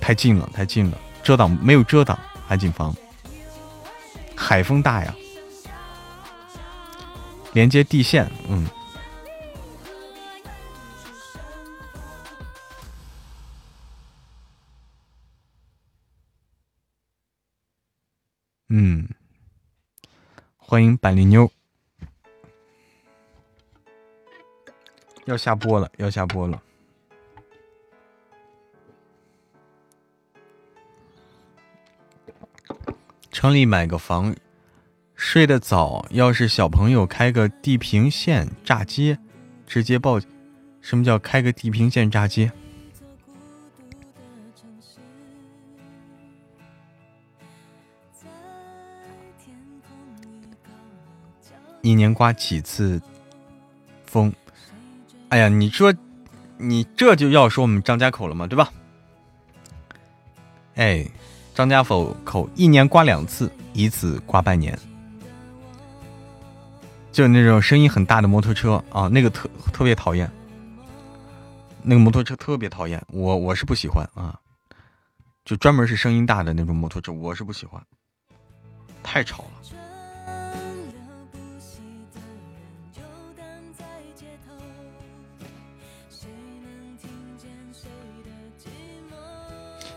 [0.00, 2.92] 太近了，太近了，遮挡没有遮挡海景房，
[4.34, 5.14] 海风大呀。
[7.52, 8.66] 连接地线，嗯，
[18.70, 19.06] 嗯，
[20.56, 21.50] 欢迎板栗妞，
[25.26, 26.62] 要下播了，要下播了，
[33.30, 34.34] 城里买个房。
[35.24, 39.16] 睡得早，要是小朋友开个地平线炸街，
[39.68, 40.20] 直接报。
[40.80, 42.50] 什么叫开个地平线炸街？
[51.82, 53.00] 一年刮几次
[54.04, 54.32] 风？
[55.28, 55.94] 哎呀，你说，
[56.58, 58.48] 你这就要说我们张家口了吗？
[58.48, 58.72] 对吧？
[60.74, 61.08] 哎，
[61.54, 64.76] 张家口口一年刮两次，一次刮半年。
[67.12, 70.30] 就那种声音很大的摩托车啊，那个特特别讨厌，
[71.82, 74.40] 那个摩托车特别讨厌，我我是不喜欢啊，
[75.44, 77.80] 就专门是声音大的那种摩托车，我是不喜欢，
[79.02, 79.50] 太吵了。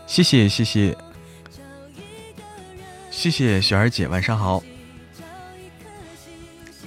[0.06, 0.96] 谢谢谢谢
[3.10, 4.62] 谢谢雪儿姐，晚上好。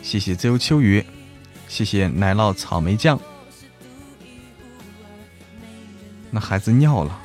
[0.10, 1.06] 谢谢自由秋雨，
[1.68, 3.19] 谢谢奶酪草莓酱。
[6.31, 7.22] 那孩子尿了。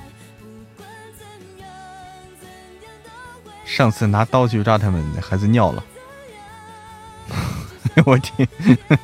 [3.65, 5.83] 上次拿刀去扎他们，那孩子尿了。
[8.05, 8.47] 我天！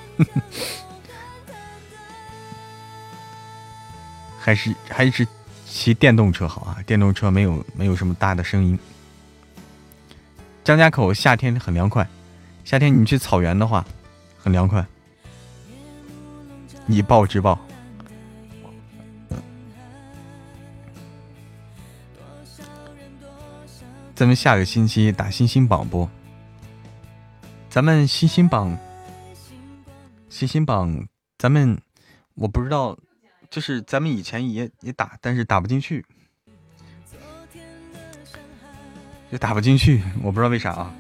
[4.39, 5.27] 还是还是
[5.67, 8.79] 骑电动车好啊，电动车没有没有什么大的声音。
[10.63, 12.07] 张家口夏天很凉快。
[12.65, 13.85] 夏天你去草原的话，
[14.39, 14.85] 很凉快。
[16.87, 17.59] 以暴制暴。
[24.15, 26.09] 咱们下个星期打星星榜不？
[27.71, 28.77] 咱们星星榜，
[30.29, 31.09] 星星榜，
[31.39, 31.81] 咱们
[32.35, 32.99] 我不知道，
[33.49, 36.05] 就是咱们以前也也打，但是打不进去，
[39.33, 40.95] 就打不进去，我不知道为啥啊。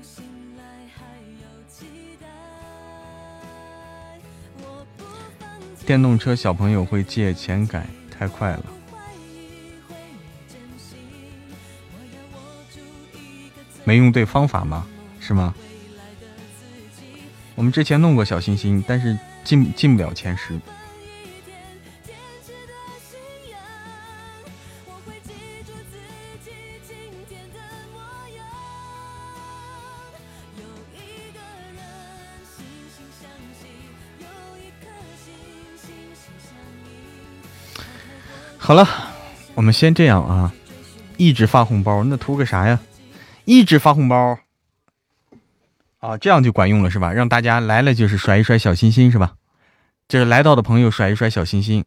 [5.91, 7.85] 电动车小朋友会借钱改，
[8.17, 8.65] 太快了。
[13.83, 14.87] 没用对方法吗？
[15.19, 15.53] 是吗？
[17.57, 20.61] 我们之前弄过小星星，但是进进不了前十。
[38.70, 38.86] 好了，
[39.56, 40.55] 我们先这样啊，
[41.16, 42.78] 一直发红包，那图个啥呀？
[43.44, 44.38] 一直发红包
[45.98, 47.12] 啊，这样就管用了是吧？
[47.12, 49.34] 让大家来了就是甩一甩小心心是吧？
[50.06, 51.84] 就是来到的朋友甩一甩小心心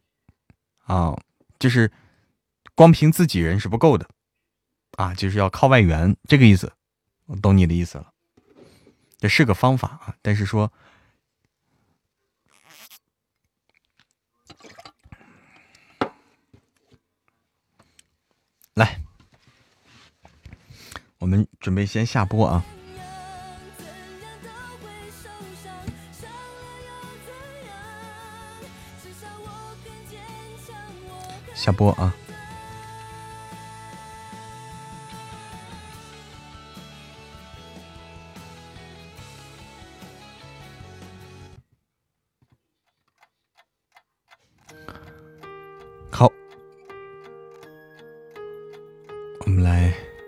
[0.83, 1.17] 啊，
[1.57, 1.89] 就是
[2.75, 4.05] 光凭自己人是不够的
[4.97, 6.69] 啊，就是要靠外援，这个意思，
[7.27, 8.07] 我懂你的意思了。
[9.19, 10.69] 这是个方法啊，但是说。
[18.75, 18.99] 来，
[21.19, 22.65] 我们准备先下播啊！
[31.53, 32.15] 下播啊！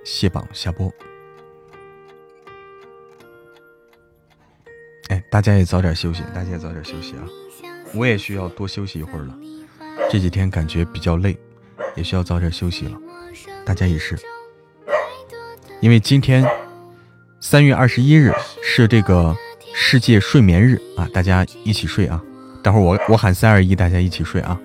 [0.05, 0.89] 卸榜下播。
[5.09, 7.23] 哎，大家也早点休息，大家也早点休息啊！
[7.93, 9.35] 我也需要多休息一会儿了，
[10.09, 11.35] 这几天感觉比较累，
[11.95, 12.97] 也需要早点休息了。
[13.65, 14.15] 大家也是，
[15.81, 16.47] 因为今天
[17.39, 18.31] 三月二十一日
[18.63, 19.35] 是这个
[19.73, 22.23] 世界睡眠日啊，大家一起睡啊！
[22.61, 24.59] 待会儿我我喊三二一，大家一起睡啊！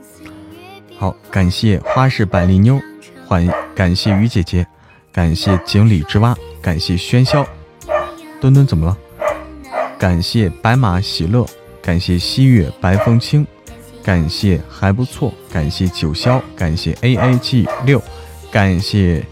[0.98, 2.78] 好，感谢花式板栗妞。
[3.26, 4.66] 欢，感谢鱼姐姐，
[5.12, 7.46] 感谢井里之蛙，感谢喧嚣，
[8.40, 8.96] 墩墩怎么了？
[9.98, 11.46] 感谢白马喜乐，
[11.82, 13.46] 感谢西月白风清，
[14.02, 18.02] 感谢还不错，感谢九霄，感谢 A A G 六，
[18.50, 19.24] 感谢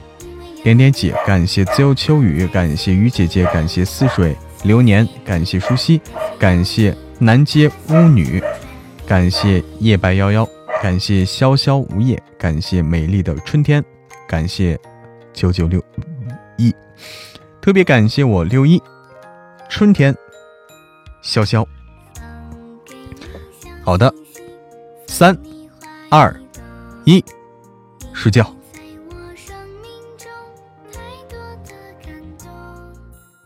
[0.62, 6.00] 点点姐，感谢自由秋雨，感谢鱼姐姐，感谢似水流年，感谢舒西，
[6.38, 8.42] 感谢南街巫女，
[9.06, 10.46] 感谢夜白夭夭。
[10.80, 13.84] 感谢潇潇无叶，感谢美丽的春天，
[14.28, 14.78] 感谢
[15.38, 15.80] 九九六
[16.56, 16.74] 一，
[17.60, 18.82] 特别感谢我六一。
[19.68, 20.12] 春天
[21.22, 21.64] 潇潇。
[23.84, 24.12] 好的，
[25.06, 25.38] 三。
[26.10, 26.34] 二。
[27.04, 27.24] 一，
[28.12, 28.57] 睡觉。